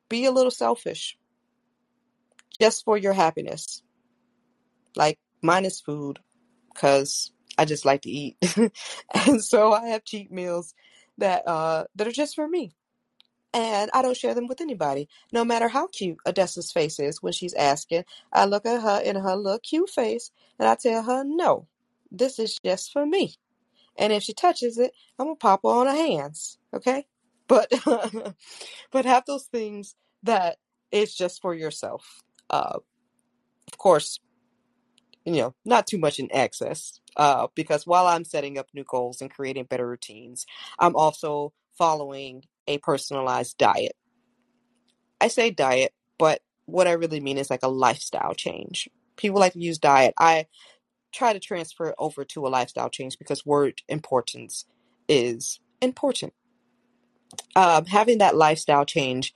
Be 0.08 0.24
a 0.24 0.32
little 0.32 0.50
selfish 0.50 1.16
just 2.60 2.84
for 2.84 2.96
your 2.96 3.12
happiness. 3.12 3.82
Like 4.96 5.18
mine 5.42 5.64
is 5.64 5.80
food 5.80 6.18
because 6.72 7.32
I 7.58 7.64
just 7.64 7.84
like 7.84 8.02
to 8.02 8.10
eat. 8.10 8.36
and 9.26 9.44
so 9.44 9.72
I 9.72 9.88
have 9.88 10.04
cheat 10.04 10.32
meals 10.32 10.74
that 11.18 11.46
uh 11.46 11.84
that 11.96 12.06
are 12.06 12.12
just 12.12 12.34
for 12.34 12.48
me. 12.48 12.72
And 13.52 13.90
I 13.92 14.02
don't 14.02 14.16
share 14.16 14.34
them 14.34 14.46
with 14.46 14.60
anybody, 14.60 15.08
no 15.32 15.44
matter 15.44 15.66
how 15.66 15.88
cute 15.88 16.18
Odessa's 16.24 16.70
face 16.70 17.00
is 17.00 17.20
when 17.20 17.32
she's 17.32 17.54
asking. 17.54 18.04
I 18.32 18.44
look 18.44 18.64
at 18.64 18.80
her 18.80 19.00
in 19.00 19.16
her 19.16 19.34
little 19.34 19.58
cute 19.58 19.90
face 19.90 20.30
and 20.58 20.68
I 20.68 20.76
tell 20.76 21.02
her, 21.02 21.24
no, 21.24 21.66
this 22.10 22.38
is 22.38 22.58
just 22.64 22.92
for 22.92 23.06
me. 23.06 23.34
And 23.98 24.12
if 24.12 24.22
she 24.22 24.32
touches 24.32 24.78
it, 24.78 24.92
I'm 25.18 25.26
gonna 25.26 25.36
pop 25.36 25.60
her 25.62 25.68
on 25.68 25.86
her 25.86 25.92
hands. 25.92 26.58
Okay? 26.74 27.06
But 27.48 27.72
but 28.90 29.04
have 29.04 29.24
those 29.26 29.46
things 29.46 29.94
that 30.22 30.56
it's 30.90 31.14
just 31.14 31.40
for 31.42 31.54
yourself. 31.54 32.22
Uh, 32.48 32.78
of 33.70 33.78
course, 33.78 34.18
you 35.24 35.32
know, 35.34 35.54
not 35.64 35.86
too 35.86 35.98
much 35.98 36.18
in 36.18 36.28
excess. 36.32 37.00
Uh, 37.16 37.48
because 37.54 37.86
while 37.86 38.06
I'm 38.06 38.24
setting 38.24 38.58
up 38.58 38.68
new 38.72 38.84
goals 38.84 39.20
and 39.20 39.30
creating 39.30 39.64
better 39.64 39.86
routines, 39.86 40.46
I'm 40.78 40.96
also 40.96 41.52
following 41.76 42.44
a 42.66 42.78
personalized 42.78 43.58
diet. 43.58 43.96
I 45.20 45.28
say 45.28 45.50
diet, 45.50 45.92
but 46.18 46.40
what 46.66 46.86
I 46.86 46.92
really 46.92 47.20
mean 47.20 47.36
is 47.36 47.50
like 47.50 47.62
a 47.62 47.68
lifestyle 47.68 48.34
change. 48.34 48.88
People 49.16 49.40
like 49.40 49.52
to 49.52 49.60
use 49.60 49.78
diet. 49.78 50.14
I 50.18 50.46
try 51.12 51.32
to 51.32 51.40
transfer 51.40 51.88
it 51.88 51.94
over 51.98 52.24
to 52.24 52.46
a 52.46 52.48
lifestyle 52.48 52.90
change 52.90 53.18
because 53.18 53.46
word 53.46 53.82
importance 53.88 54.64
is 55.08 55.60
important. 55.80 56.32
Um, 57.56 57.86
having 57.86 58.18
that 58.18 58.36
lifestyle 58.36 58.84
change 58.84 59.34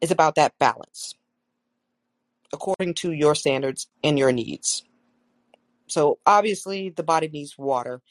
is 0.00 0.10
about 0.10 0.34
that 0.36 0.58
balance 0.58 1.14
according 2.52 2.94
to 2.94 3.12
your 3.12 3.34
standards 3.34 3.88
and 4.04 4.18
your 4.18 4.30
needs. 4.30 4.84
So 5.86 6.18
obviously, 6.26 6.90
the 6.90 7.02
body 7.02 7.28
needs 7.28 7.56
water. 7.58 8.02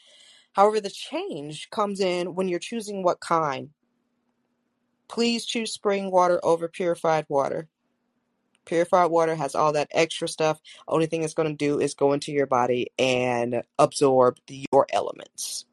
However, 0.54 0.82
the 0.82 0.89
change 0.89 1.69
comes 1.69 2.00
in 2.00 2.36
when 2.36 2.47
you're 2.47 2.60
choosing 2.60 3.04
what 3.04 3.19
kind. 3.19 3.69
Please 5.08 5.45
choose 5.45 5.74
spring 5.74 6.12
water 6.12 6.39
over 6.43 6.67
purified 6.67 7.26
water. 7.30 7.67
Purified 8.72 9.12
water 9.12 9.36
has 9.36 9.54
all 9.54 9.74
that 9.74 9.90
extra 9.92 10.30
stuff. 10.30 10.62
Only 10.88 11.06
thing 11.06 11.24
it's 11.24 11.34
going 11.34 11.50
to 11.50 11.54
do 11.54 11.82
is 11.82 11.94
go 11.94 12.14
into 12.14 12.32
your 12.32 12.46
body 12.46 12.94
and 12.98 13.64
absorb 13.78 14.38
your 14.48 14.88
elements. 14.94 15.66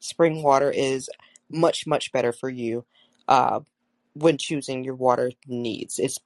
Spring 0.00 0.42
water 0.42 0.68
is 0.68 1.08
much, 1.48 1.86
much 1.86 2.10
better 2.10 2.32
for 2.32 2.48
you 2.50 2.84
uh, 3.28 3.60
when 4.14 4.38
choosing 4.38 4.82
your 4.82 4.96
water 4.96 5.30
needs. 5.46 6.00
It's 6.00 6.18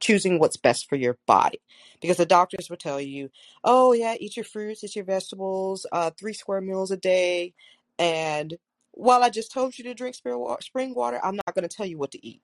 choosing 0.00 0.38
what's 0.38 0.56
best 0.56 0.88
for 0.88 0.96
your 0.96 1.18
body. 1.26 1.60
Because 2.00 2.16
the 2.16 2.24
doctors 2.24 2.70
will 2.70 2.78
tell 2.78 2.98
you, 2.98 3.28
oh, 3.62 3.92
yeah, 3.92 4.14
eat 4.18 4.38
your 4.38 4.44
fruits, 4.44 4.82
eat 4.82 4.96
your 4.96 5.04
vegetables, 5.04 5.84
uh, 5.92 6.10
three 6.18 6.32
square 6.32 6.62
meals 6.62 6.90
a 6.90 6.96
day. 6.96 7.52
And 7.98 8.56
while 8.92 9.22
I 9.22 9.28
just 9.28 9.52
told 9.52 9.76
you 9.76 9.84
to 9.84 9.92
drink 9.92 10.14
spring 10.14 10.94
water, 10.94 11.20
I'm 11.22 11.36
not 11.36 11.54
going 11.54 11.68
to 11.68 11.76
tell 11.76 11.84
you 11.84 11.98
what 11.98 12.12
to 12.12 12.26
eat 12.26 12.40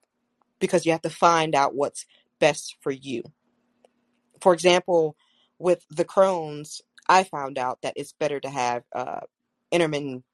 because 0.59 0.85
you 0.85 0.91
have 0.91 1.01
to 1.01 1.09
find 1.09 1.55
out 1.55 1.73
what's 1.73 2.05
best 2.41 2.75
for 2.81 2.91
you. 2.91 3.23
For 4.41 4.53
example, 4.53 5.15
with 5.59 5.85
the 5.89 6.03
Crohn's, 6.03 6.81
I 7.07 7.23
found 7.23 7.57
out 7.57 7.81
that 7.83 7.93
it's 7.95 8.11
better 8.11 8.41
to 8.41 8.49
have 8.49 8.83
uh, 8.93 9.21
intermittent 9.71 10.25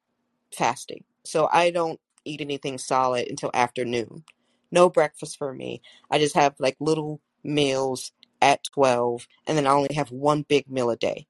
fasting. 0.56 1.04
So 1.24 1.48
I 1.52 1.70
don't 1.70 2.00
eat 2.24 2.40
anything 2.40 2.78
solid 2.78 3.28
until 3.28 3.50
afternoon 3.54 4.24
no 4.70 4.88
breakfast 4.88 5.38
for 5.38 5.52
me. 5.52 5.82
I 6.10 6.18
just 6.18 6.34
have 6.34 6.54
like 6.58 6.76
little 6.80 7.20
meals 7.42 8.12
at 8.40 8.64
12 8.74 9.26
and 9.46 9.56
then 9.56 9.66
I 9.66 9.70
only 9.70 9.94
have 9.94 10.10
one 10.10 10.42
big 10.42 10.70
meal 10.70 10.90
a 10.90 10.96
day. 10.96 11.26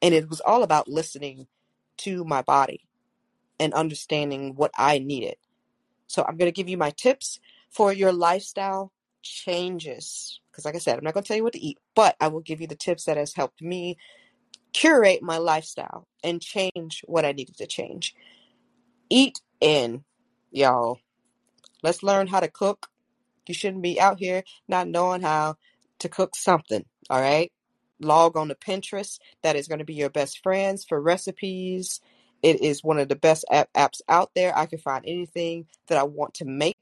And 0.00 0.14
it 0.14 0.28
was 0.28 0.40
all 0.40 0.62
about 0.62 0.88
listening 0.88 1.46
to 1.98 2.24
my 2.24 2.42
body 2.42 2.84
and 3.58 3.74
understanding 3.74 4.54
what 4.54 4.70
I 4.76 4.98
needed. 4.98 5.36
So 6.06 6.22
I'm 6.22 6.36
going 6.36 6.50
to 6.50 6.56
give 6.56 6.68
you 6.68 6.78
my 6.78 6.90
tips 6.90 7.40
for 7.70 7.92
your 7.92 8.12
lifestyle 8.12 8.92
changes. 9.22 10.40
Because, 10.50 10.64
like 10.64 10.74
I 10.74 10.78
said, 10.78 10.98
I'm 10.98 11.04
not 11.04 11.14
going 11.14 11.24
to 11.24 11.28
tell 11.28 11.36
you 11.36 11.44
what 11.44 11.52
to 11.54 11.64
eat, 11.64 11.78
but 11.94 12.16
I 12.20 12.28
will 12.28 12.40
give 12.40 12.60
you 12.60 12.66
the 12.66 12.76
tips 12.76 13.04
that 13.04 13.16
has 13.16 13.34
helped 13.34 13.62
me 13.62 13.96
curate 14.72 15.22
my 15.22 15.38
lifestyle 15.38 16.06
and 16.22 16.40
change 16.40 17.02
what 17.06 17.24
I 17.24 17.32
needed 17.32 17.56
to 17.58 17.66
change. 17.66 18.14
Eat 19.10 19.40
in, 19.60 20.04
y'all. 20.50 21.00
Let's 21.82 22.02
learn 22.02 22.26
how 22.26 22.40
to 22.40 22.48
cook. 22.48 22.88
You 23.46 23.54
shouldn't 23.54 23.82
be 23.82 24.00
out 24.00 24.18
here 24.18 24.44
not 24.68 24.88
knowing 24.88 25.22
how 25.22 25.56
to 26.00 26.08
cook 26.08 26.36
something, 26.36 26.84
all 27.08 27.20
right? 27.20 27.50
Log 28.00 28.36
on 28.36 28.48
to 28.48 28.54
Pinterest. 28.54 29.18
That 29.42 29.56
is 29.56 29.68
going 29.68 29.80
to 29.80 29.84
be 29.84 29.94
your 29.94 30.10
best 30.10 30.42
friends 30.42 30.84
for 30.84 31.00
recipes. 31.00 32.00
It 32.42 32.60
is 32.60 32.84
one 32.84 32.98
of 32.98 33.08
the 33.08 33.16
best 33.16 33.44
app- 33.50 33.72
apps 33.74 34.00
out 34.08 34.30
there. 34.34 34.56
I 34.56 34.66
can 34.66 34.78
find 34.78 35.04
anything 35.06 35.66
that 35.88 35.98
I 35.98 36.04
want 36.04 36.34
to 36.34 36.44
make 36.44 36.77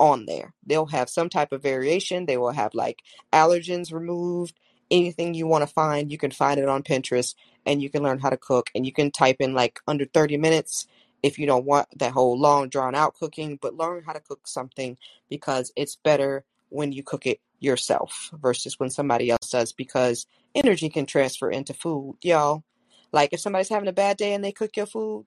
on 0.00 0.24
there. 0.24 0.54
They'll 0.66 0.86
have 0.86 1.08
some 1.10 1.28
type 1.28 1.52
of 1.52 1.62
variation. 1.62 2.26
They 2.26 2.38
will 2.38 2.50
have 2.50 2.74
like 2.74 3.02
allergens 3.32 3.92
removed. 3.92 4.58
Anything 4.90 5.34
you 5.34 5.46
want 5.46 5.62
to 5.62 5.72
find, 5.72 6.10
you 6.10 6.18
can 6.18 6.32
find 6.32 6.58
it 6.58 6.68
on 6.68 6.82
Pinterest 6.82 7.36
and 7.64 7.80
you 7.80 7.90
can 7.90 8.02
learn 8.02 8.18
how 8.18 8.30
to 8.30 8.36
cook 8.36 8.70
and 8.74 8.84
you 8.84 8.92
can 8.92 9.12
type 9.12 9.36
in 9.38 9.54
like 9.54 9.78
under 9.86 10.04
30 10.06 10.36
minutes 10.38 10.88
if 11.22 11.38
you 11.38 11.46
don't 11.46 11.66
want 11.66 11.86
that 11.98 12.12
whole 12.12 12.36
long 12.36 12.68
drawn 12.68 12.94
out 12.96 13.14
cooking, 13.14 13.58
but 13.60 13.76
learn 13.76 14.02
how 14.04 14.12
to 14.12 14.20
cook 14.20 14.48
something 14.48 14.96
because 15.28 15.70
it's 15.76 15.94
better 15.94 16.44
when 16.70 16.90
you 16.92 17.04
cook 17.04 17.26
it 17.26 17.40
yourself 17.60 18.30
versus 18.40 18.80
when 18.80 18.90
somebody 18.90 19.30
else 19.30 19.50
does 19.50 19.72
because 19.72 20.26
energy 20.54 20.88
can 20.88 21.06
transfer 21.06 21.50
into 21.50 21.74
food, 21.74 22.16
y'all. 22.22 22.64
Like 23.12 23.32
if 23.32 23.40
somebody's 23.40 23.68
having 23.68 23.88
a 23.88 23.92
bad 23.92 24.16
day 24.16 24.32
and 24.32 24.42
they 24.42 24.52
cook 24.52 24.76
your 24.76 24.86
food, 24.86 25.26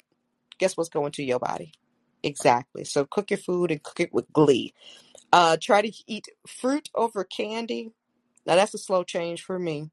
guess 0.58 0.76
what's 0.76 0.90
going 0.90 1.12
to 1.14 1.24
your 1.24 1.40
body? 1.40 1.74
Exactly. 2.24 2.86
So 2.86 3.06
cook 3.06 3.30
your 3.32 3.38
food 3.38 3.70
and 3.70 3.84
cook 3.84 4.00
it 4.00 4.14
with 4.14 4.32
glee. 4.32 4.74
Uh, 5.32 5.58
try 5.60 5.82
to 5.82 5.92
eat 6.08 6.28
fruit 6.48 6.90
over 6.96 7.24
candy. 7.24 7.92
Now 8.46 8.56
that's 8.56 8.74
a 8.74 8.78
slow 8.78 9.04
change 9.04 9.44
for 9.44 9.60
me. 9.60 9.90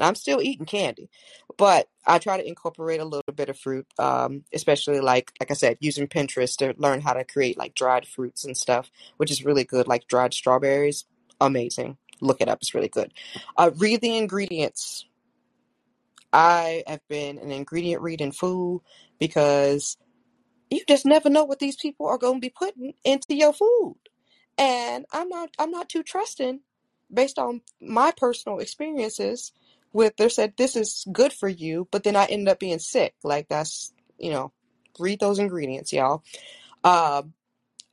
I'm 0.00 0.14
still 0.14 0.40
eating 0.42 0.66
candy, 0.66 1.08
but 1.56 1.88
I 2.06 2.18
try 2.18 2.36
to 2.36 2.46
incorporate 2.46 3.00
a 3.00 3.04
little 3.04 3.32
bit 3.34 3.48
of 3.48 3.58
fruit, 3.58 3.86
um, 3.98 4.42
especially 4.52 5.00
like 5.00 5.32
like 5.38 5.50
I 5.50 5.54
said, 5.54 5.76
using 5.80 6.08
Pinterest 6.08 6.56
to 6.56 6.74
learn 6.76 7.00
how 7.00 7.12
to 7.12 7.24
create 7.24 7.56
like 7.56 7.74
dried 7.74 8.06
fruits 8.06 8.44
and 8.44 8.56
stuff, 8.56 8.90
which 9.18 9.30
is 9.30 9.44
really 9.44 9.64
good. 9.64 9.86
Like 9.86 10.08
dried 10.08 10.34
strawberries, 10.34 11.04
amazing. 11.40 11.98
Look 12.20 12.40
it 12.40 12.48
up; 12.48 12.58
it's 12.62 12.74
really 12.74 12.88
good. 12.88 13.12
Uh, 13.56 13.70
read 13.76 14.00
the 14.00 14.16
ingredients. 14.16 15.06
I 16.32 16.82
have 16.86 17.06
been 17.08 17.38
an 17.38 17.52
ingredient 17.52 18.02
reading 18.02 18.32
fool 18.32 18.82
because 19.20 19.98
you 20.76 20.84
just 20.88 21.06
never 21.06 21.30
know 21.30 21.44
what 21.44 21.60
these 21.60 21.76
people 21.76 22.06
are 22.08 22.18
going 22.18 22.36
to 22.36 22.40
be 22.40 22.50
putting 22.56 22.94
into 23.04 23.34
your 23.34 23.52
food, 23.52 23.96
and 24.58 25.06
I'm 25.12 25.28
not 25.28 25.50
I'm 25.58 25.70
not 25.70 25.88
too 25.88 26.02
trusting 26.02 26.60
based 27.12 27.38
on 27.38 27.62
my 27.80 28.12
personal 28.16 28.58
experiences 28.60 29.52
with 29.92 30.16
they 30.16 30.28
said 30.28 30.54
this 30.56 30.76
is 30.76 31.06
good 31.12 31.32
for 31.32 31.48
you, 31.48 31.88
but 31.90 32.04
then 32.04 32.16
I 32.16 32.26
ended 32.26 32.48
up 32.48 32.60
being 32.60 32.78
sick. 32.80 33.14
Like 33.24 33.48
that's 33.48 33.92
you 34.18 34.30
know, 34.30 34.52
read 34.98 35.20
those 35.20 35.38
ingredients, 35.38 35.92
y'all. 35.92 36.22
Uh, 36.84 37.22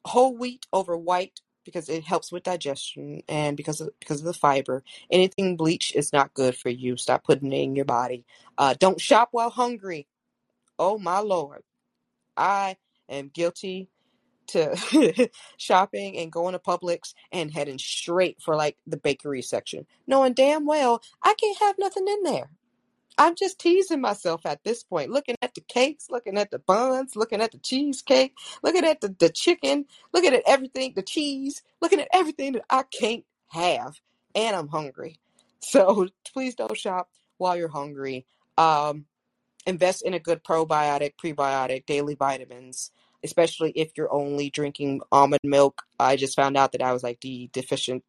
whole 0.06 0.36
wheat 0.36 0.66
over 0.74 0.98
white 0.98 1.42
because 1.64 1.90
it 1.90 2.04
helps 2.04 2.32
with 2.32 2.44
digestion 2.44 3.22
and 3.30 3.56
because 3.56 3.82
of 3.82 3.90
because 4.00 4.20
of 4.20 4.26
the 4.26 4.34
fiber. 4.34 4.84
Anything 5.12 5.56
bleached 5.58 5.96
is 5.96 6.12
not 6.14 6.34
good 6.34 6.56
for 6.56 6.70
you. 6.70 6.98
Stop 6.98 7.24
putting 7.24 7.52
it 7.54 7.58
in 7.58 7.76
your 7.76 7.86
body. 7.86 8.26
Uh, 8.58 8.74
don't 8.80 9.00
shop 9.00 9.30
while 9.32 9.50
hungry. 9.50 10.08
Oh 10.80 10.98
my 10.98 11.20
lord, 11.20 11.64
I 12.40 12.78
am 13.10 13.30
guilty 13.30 13.90
to 14.48 15.30
shopping 15.58 16.18
and 16.18 16.32
going 16.32 16.54
to 16.54 16.60
Publix 16.60 17.14
and 17.32 17.52
heading 17.52 17.78
straight 17.78 18.42
for 18.42 18.56
like 18.56 18.78
the 18.88 18.98
bakery 18.98 19.42
section, 19.42 19.86
knowing 20.08 20.34
damn 20.34 20.66
well 20.66 21.02
I 21.22 21.36
can't 21.36 21.60
have 21.60 21.76
nothing 21.78 22.08
in 22.08 22.24
there. 22.24 22.50
I'm 23.20 23.36
just 23.36 23.60
teasing 23.60 24.00
myself 24.00 24.46
at 24.46 24.64
this 24.64 24.82
point, 24.82 25.12
looking 25.12 25.36
at 25.42 25.54
the 25.54 25.60
cakes, 25.62 26.08
looking 26.10 26.38
at 26.38 26.52
the 26.52 26.60
buns, 26.60 27.18
looking 27.18 27.42
at 27.42 27.52
the 27.52 27.58
cheesecake, 27.58 28.34
looking 28.64 28.86
at 28.86 29.02
the, 29.02 29.14
the 29.20 29.30
chicken, 29.30 29.86
looking 30.14 30.34
at 30.34 30.44
everything, 30.48 30.94
the 30.96 31.02
cheese, 31.02 31.62
looking 31.82 32.00
at 32.00 32.08
everything 32.14 32.54
that 32.54 32.64
I 32.70 32.84
can't 32.84 33.26
have. 33.50 34.00
And 34.34 34.56
I'm 34.56 34.70
hungry. 34.70 35.20
So 35.62 36.08
please 36.34 36.56
don't 36.56 36.78
shop 36.78 37.10
while 37.38 37.58
you're 37.58 37.68
hungry. 37.68 38.26
Um, 38.58 39.06
invest 39.70 40.02
in 40.06 40.14
a 40.14 40.20
good 40.20 40.44
probiotic, 40.44 41.14
prebiotic, 41.24 41.86
daily 41.86 42.16
vitamins, 42.16 42.92
especially 43.24 43.72
if 43.72 43.92
you're 43.96 44.14
only 44.14 44.50
drinking 44.50 45.02
almond 45.12 45.42
milk. 45.44 45.84
I 46.00 46.16
just 46.16 46.36
found 46.36 46.58
out 46.58 46.74
that 46.74 46.82
I 46.82 46.92
was 46.92 47.04
like 47.04 47.20
D 47.20 47.50
deficient 47.54 48.04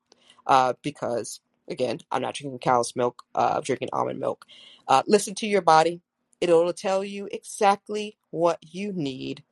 uh, 0.47 0.73
because, 0.83 1.41
again, 1.69 2.01
I'm 2.11 2.23
not 2.23 2.35
drinking 2.35 2.59
cow's 2.59 2.97
milk, 2.97 3.23
uh, 3.35 3.55
I'm 3.57 3.63
drinking 3.63 3.91
almond 3.93 4.19
milk. 4.19 4.47
Uh, 4.89 5.03
listen 5.07 5.35
to 5.37 5.47
your 5.47 5.63
body, 5.63 6.01
it'll 6.41 6.73
tell 6.73 7.05
you 7.05 7.29
exactly 7.31 8.17
what 8.31 8.59
you 8.63 8.93
need. 8.93 9.45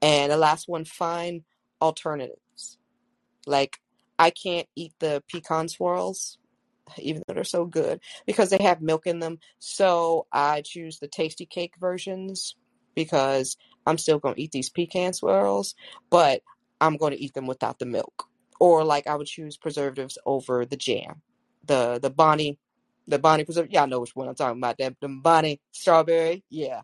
And 0.00 0.32
the 0.32 0.36
last 0.36 0.68
one, 0.68 0.84
find 0.84 1.44
alternatives. 1.80 2.78
Like, 3.46 3.80
I 4.18 4.30
can't 4.30 4.68
eat 4.74 4.94
the 4.98 5.22
pecan 5.30 5.68
swirls 5.68 6.38
even 6.98 7.22
though 7.26 7.34
they're 7.34 7.44
so 7.44 7.64
good, 7.64 8.00
because 8.26 8.50
they 8.50 8.62
have 8.62 8.80
milk 8.80 9.06
in 9.06 9.18
them. 9.18 9.38
So 9.58 10.26
I 10.32 10.62
choose 10.62 10.98
the 10.98 11.08
Tastykake 11.08 11.72
versions 11.80 12.56
because 12.94 13.56
I'm 13.86 13.98
still 13.98 14.18
going 14.18 14.34
to 14.34 14.42
eat 14.42 14.52
these 14.52 14.70
pecan 14.70 15.12
swirls, 15.12 15.74
but 16.10 16.42
I'm 16.80 16.96
going 16.96 17.12
to 17.12 17.22
eat 17.22 17.34
them 17.34 17.46
without 17.46 17.78
the 17.78 17.86
milk. 17.86 18.28
Or 18.60 18.84
like 18.84 19.06
I 19.06 19.16
would 19.16 19.26
choose 19.26 19.56
preservatives 19.56 20.18
over 20.24 20.64
the 20.64 20.76
jam, 20.76 21.22
the 21.64 21.98
the 22.00 22.10
Bonnie, 22.10 22.58
the 23.08 23.18
Bonnie 23.18 23.44
preservative. 23.44 23.72
Y'all 23.74 23.88
know 23.88 24.00
which 24.00 24.14
one 24.14 24.28
I'm 24.28 24.36
talking 24.36 24.60
about. 24.60 24.78
That 24.78 24.96
the 25.00 25.08
Bonnie 25.08 25.60
strawberry, 25.72 26.44
yeah. 26.48 26.82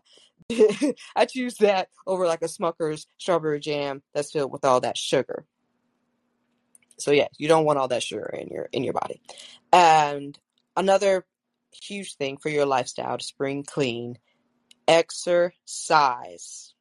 I 1.15 1.25
choose 1.25 1.55
that 1.57 1.89
over 2.05 2.25
like 2.25 2.41
a 2.41 2.45
Smucker's 2.45 3.07
strawberry 3.17 3.59
jam 3.59 4.01
that's 4.13 4.31
filled 4.31 4.51
with 4.51 4.65
all 4.65 4.81
that 4.81 4.97
sugar. 4.97 5.45
So 6.99 7.11
yeah, 7.11 7.27
you 7.37 7.47
don't 7.47 7.65
want 7.65 7.79
all 7.79 7.87
that 7.89 8.03
sugar 8.03 8.29
in 8.37 8.47
your 8.49 8.69
in 8.71 8.83
your 8.83 8.93
body. 8.93 9.21
And 9.71 10.37
another 10.75 11.25
huge 11.71 12.15
thing 12.15 12.37
for 12.37 12.49
your 12.49 12.65
lifestyle 12.65 13.17
to 13.17 13.23
spring 13.23 13.63
clean, 13.63 14.17
exercise. 14.87 16.73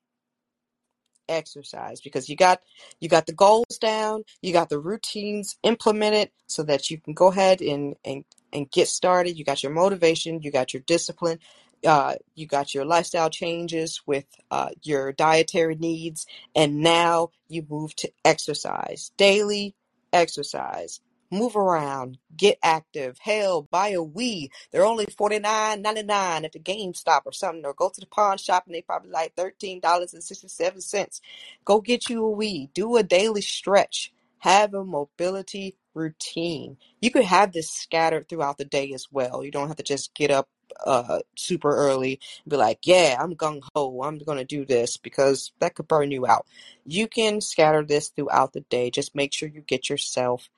Exercise 1.28 2.00
because 2.00 2.31
you 2.31 2.37
got 2.37 2.62
you 3.00 3.09
got 3.11 3.26
the 3.26 3.35
goals 3.35 3.76
down, 3.78 4.24
you 4.40 4.50
got 4.50 4.70
the 4.70 4.78
routines 4.78 5.59
implemented 5.62 6.31
so 6.46 6.62
that 6.62 6.90
you 6.90 6.98
can 6.98 7.12
go 7.12 7.26
ahead 7.26 7.61
and 7.61 7.96
and 8.02 8.24
and 8.50 8.70
get 8.70 8.88
started. 8.88 9.37
You 9.37 9.44
got 9.44 9.62
your 9.62 9.72
motivation, 9.72 10.40
you 10.40 10.50
got 10.50 10.72
your 10.72 10.81
discipline, 10.87 11.38
uh, 11.87 12.14
you 12.35 12.46
got 12.46 12.74
your 12.74 12.87
lifestyle 12.87 13.28
changes 13.28 14.00
with 14.07 14.24
uh, 14.50 14.70
your 14.83 15.12
dietary 15.12 15.76
needs, 15.76 16.26
and 16.54 16.81
now 16.81 17.28
you 17.46 17.66
move 17.68 17.94
to 17.96 18.11
exercise 18.24 19.12
daily 19.18 19.74
exercise, 20.12 21.01
move 21.31 21.57
around, 21.57 22.18
get 22.37 22.59
active. 22.62 23.18
Hell, 23.21 23.62
buy 23.71 23.88
a 23.90 23.99
Wii. 24.01 24.51
They're 24.73 24.87
only 24.87 25.07
forty 25.18 25.38
nine 25.40 25.83
ninety 25.83 26.05
nine 26.05 26.44
at 26.44 26.53
the 26.53 26.61
GameStop 26.61 27.23
or 27.27 27.33
something, 27.33 27.66
or 27.66 27.75
go 27.75 27.90
to 27.90 28.01
the 28.01 28.07
pawn 28.07 28.38
shop 28.38 28.64
and 28.66 28.75
they 28.75 28.83
probably 28.83 29.11
like 29.11 29.35
thirteen 29.37 29.81
dollars 29.81 30.14
and 30.14 30.25
sixty 30.25 30.49
seven 30.49 30.81
cents. 30.83 31.21
Go 31.64 31.81
get 31.81 32.11
you 32.11 32.27
a 32.27 32.37
Wii. 32.37 32.73
Do 32.75 32.97
a 32.97 33.05
daily 33.05 33.42
stretch. 33.42 34.12
Have 34.40 34.75
a 34.75 34.85
mobility 34.85 35.77
routine. 35.94 36.79
You 37.01 37.11
could 37.12 37.25
have 37.25 37.53
this 37.53 37.71
scattered 37.71 38.29
throughout 38.29 38.59
the 38.59 38.66
day 38.66 38.92
as 38.94 39.07
well. 39.12 39.44
You 39.44 39.53
don't 39.53 39.68
have 39.68 39.79
to 39.79 39.85
just 39.85 40.14
get 40.14 40.31
up 40.31 40.49
uh 40.85 41.20
super 41.37 41.74
early 41.74 42.20
and 42.44 42.50
be 42.50 42.57
like, 42.57 42.81
yeah, 42.85 43.16
I'm 43.18 43.35
gung 43.35 43.62
ho, 43.74 44.02
I'm 44.02 44.18
gonna 44.18 44.44
do 44.44 44.64
this 44.64 44.96
because 44.96 45.52
that 45.61 45.74
could 45.74 45.88
burn 45.88 46.11
you 46.11 46.26
out. 46.26 46.46
You 46.85 47.09
can 47.09 47.40
scatter 47.40 47.85
this 47.85 48.09
throughout 48.09 48.52
the 48.52 48.61
day. 48.62 48.90
Just 48.90 49.14
make 49.14 49.33
sure 49.33 49.48
you 49.48 49.61
get 49.61 49.88
yourself 49.88 50.48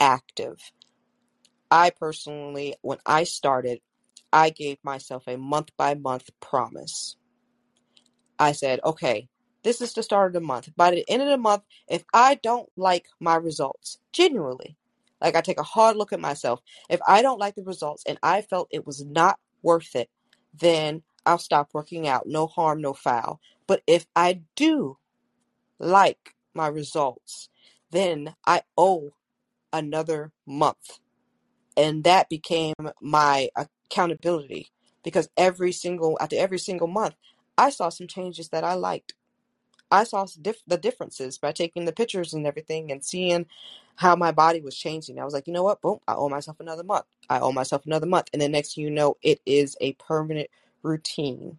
active. 0.00 0.58
I 1.70 1.90
personally, 1.90 2.76
when 2.82 2.98
I 3.04 3.24
started, 3.24 3.80
I 4.32 4.50
gave 4.50 4.78
myself 4.82 5.24
a 5.26 5.36
month 5.36 5.70
by 5.76 5.94
month 5.94 6.30
promise. 6.40 7.16
I 8.38 8.52
said, 8.52 8.80
okay, 8.84 9.28
this 9.62 9.80
is 9.80 9.92
the 9.92 10.02
start 10.02 10.28
of 10.28 10.32
the 10.34 10.46
month. 10.46 10.70
By 10.76 10.92
the 10.92 11.04
end 11.08 11.22
of 11.22 11.28
the 11.28 11.38
month, 11.38 11.62
if 11.88 12.04
I 12.14 12.36
don't 12.36 12.68
like 12.76 13.06
my 13.20 13.36
results, 13.36 13.98
genuinely, 14.12 14.76
like 15.20 15.34
I 15.34 15.40
take 15.40 15.58
a 15.58 15.64
hard 15.64 15.96
look 15.96 16.12
at 16.12 16.20
myself, 16.20 16.60
if 16.88 17.00
I 17.06 17.22
don't 17.22 17.40
like 17.40 17.56
the 17.56 17.64
results 17.64 18.04
and 18.06 18.18
I 18.22 18.42
felt 18.42 18.68
it 18.70 18.86
was 18.86 19.04
not 19.04 19.38
worth 19.62 19.94
it, 19.96 20.10
then 20.54 21.02
I'll 21.26 21.38
stop 21.38 21.70
working 21.72 22.08
out. 22.08 22.26
No 22.26 22.46
harm, 22.46 22.80
no 22.80 22.94
foul. 22.94 23.40
But 23.66 23.82
if 23.86 24.06
I 24.16 24.42
do 24.56 24.98
like 25.78 26.34
my 26.54 26.68
results, 26.68 27.48
then 27.90 28.34
I 28.46 28.62
owe 28.76 29.12
another 29.72 30.32
month. 30.46 30.98
And 31.76 32.04
that 32.04 32.28
became 32.28 32.74
my 33.00 33.50
accountability 33.56 34.68
because 35.04 35.28
every 35.36 35.72
single, 35.72 36.18
after 36.20 36.36
every 36.36 36.58
single 36.58 36.88
month, 36.88 37.14
I 37.56 37.70
saw 37.70 37.88
some 37.88 38.06
changes 38.06 38.48
that 38.50 38.64
I 38.64 38.74
liked. 38.74 39.14
I 39.90 40.04
saw 40.04 40.26
the 40.66 40.78
differences 40.78 41.38
by 41.38 41.52
taking 41.52 41.84
the 41.84 41.92
pictures 41.92 42.34
and 42.34 42.46
everything 42.46 42.92
and 42.92 43.04
seeing 43.04 43.46
how 43.96 44.16
my 44.16 44.32
body 44.32 44.60
was 44.60 44.76
changing. 44.76 45.18
I 45.18 45.24
was 45.24 45.34
like, 45.34 45.46
you 45.46 45.52
know 45.52 45.62
what? 45.64 45.80
Boom, 45.80 45.98
I 46.06 46.14
owe 46.14 46.28
myself 46.28 46.60
another 46.60 46.84
month. 46.84 47.06
I 47.30 47.40
owe 47.40 47.52
myself 47.52 47.86
another 47.86 48.06
month. 48.06 48.28
And 48.32 48.42
the 48.42 48.48
next 48.48 48.74
thing 48.74 48.84
you 48.84 48.90
know, 48.90 49.16
it 49.22 49.40
is 49.46 49.76
a 49.80 49.94
permanent 49.94 50.50
routine. 50.82 51.58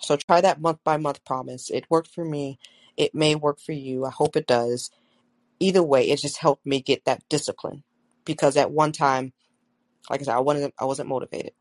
So 0.00 0.16
try 0.16 0.40
that 0.40 0.60
month 0.60 0.80
by 0.84 0.96
month 0.96 1.24
promise. 1.24 1.70
It 1.70 1.86
worked 1.90 2.10
for 2.14 2.24
me. 2.24 2.58
It 2.96 3.14
may 3.14 3.34
work 3.34 3.60
for 3.60 3.72
you. 3.72 4.04
I 4.04 4.10
hope 4.10 4.36
it 4.36 4.46
does. 4.46 4.90
Either 5.60 5.82
way, 5.82 6.10
it 6.10 6.20
just 6.20 6.38
helped 6.38 6.66
me 6.66 6.80
get 6.80 7.04
that 7.06 7.22
discipline. 7.28 7.84
Because 8.24 8.56
at 8.56 8.70
one 8.70 8.92
time, 8.92 9.32
like 10.10 10.20
I 10.20 10.24
said, 10.24 10.36
I 10.36 10.40
wasn't 10.40 10.74
I 10.78 10.84
wasn't 10.84 11.08
motivated. 11.08 11.52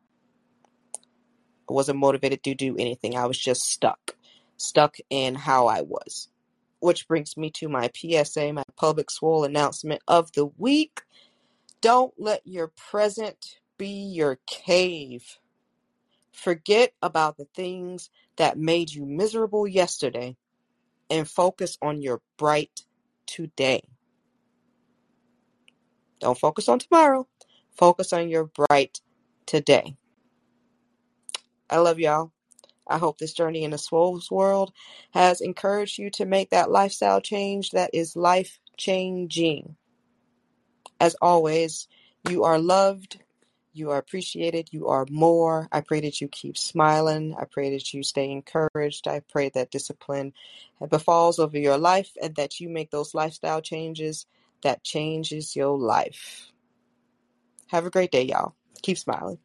I 1.69 1.73
wasn't 1.73 1.99
motivated 1.99 2.43
to 2.43 2.55
do 2.55 2.77
anything. 2.77 3.15
I 3.17 3.25
was 3.25 3.37
just 3.37 3.63
stuck. 3.63 4.15
Stuck 4.57 4.97
in 5.09 5.35
how 5.35 5.67
I 5.67 5.81
was. 5.81 6.29
Which 6.79 7.07
brings 7.07 7.37
me 7.37 7.49
to 7.51 7.69
my 7.69 7.89
PSA, 7.95 8.53
my 8.53 8.63
public 8.75 9.09
swole 9.09 9.43
announcement 9.45 10.01
of 10.07 10.31
the 10.33 10.45
week. 10.45 11.01
Don't 11.81 12.13
let 12.17 12.41
your 12.45 12.67
present 12.67 13.57
be 13.77 13.87
your 13.87 14.39
cave. 14.47 15.39
Forget 16.33 16.93
about 17.01 17.37
the 17.37 17.47
things 17.55 18.09
that 18.37 18.57
made 18.57 18.91
you 18.91 19.05
miserable 19.05 19.67
yesterday 19.67 20.35
and 21.09 21.27
focus 21.27 21.77
on 21.81 22.01
your 22.01 22.21
bright 22.37 22.85
today. 23.25 23.83
Don't 26.19 26.37
focus 26.37 26.69
on 26.69 26.79
tomorrow. 26.79 27.27
Focus 27.77 28.13
on 28.13 28.29
your 28.29 28.45
bright 28.45 29.01
today. 29.45 29.95
I 31.69 31.77
love 31.77 31.99
y'all. 31.99 32.31
I 32.87 32.97
hope 32.97 33.17
this 33.17 33.33
journey 33.33 33.63
in 33.63 33.71
the 33.71 33.77
Swole's 33.77 34.29
world 34.29 34.73
has 35.11 35.41
encouraged 35.41 35.97
you 35.97 36.09
to 36.11 36.25
make 36.25 36.49
that 36.49 36.71
lifestyle 36.71 37.21
change 37.21 37.71
that 37.71 37.89
is 37.93 38.15
life 38.15 38.59
changing. 38.77 39.75
As 40.99 41.15
always, 41.21 41.87
you 42.29 42.43
are 42.43 42.59
loved, 42.59 43.19
you 43.73 43.89
are 43.89 43.97
appreciated, 43.97 44.69
you 44.71 44.87
are 44.87 45.05
more. 45.09 45.67
I 45.71 45.81
pray 45.81 46.01
that 46.01 46.21
you 46.21 46.27
keep 46.27 46.57
smiling. 46.57 47.35
I 47.39 47.45
pray 47.45 47.71
that 47.71 47.93
you 47.93 48.03
stay 48.03 48.31
encouraged. 48.31 49.07
I 49.07 49.21
pray 49.21 49.49
that 49.49 49.71
discipline 49.71 50.33
befalls 50.89 51.39
over 51.39 51.57
your 51.57 51.77
life 51.77 52.11
and 52.21 52.35
that 52.35 52.59
you 52.59 52.69
make 52.69 52.91
those 52.91 53.15
lifestyle 53.15 53.61
changes 53.61 54.27
that 54.61 54.83
changes 54.83 55.55
your 55.55 55.77
life. 55.77 56.51
Have 57.67 57.85
a 57.85 57.89
great 57.89 58.11
day, 58.11 58.23
y'all. 58.23 58.53
Keep 58.83 58.99
smiling. 58.99 59.39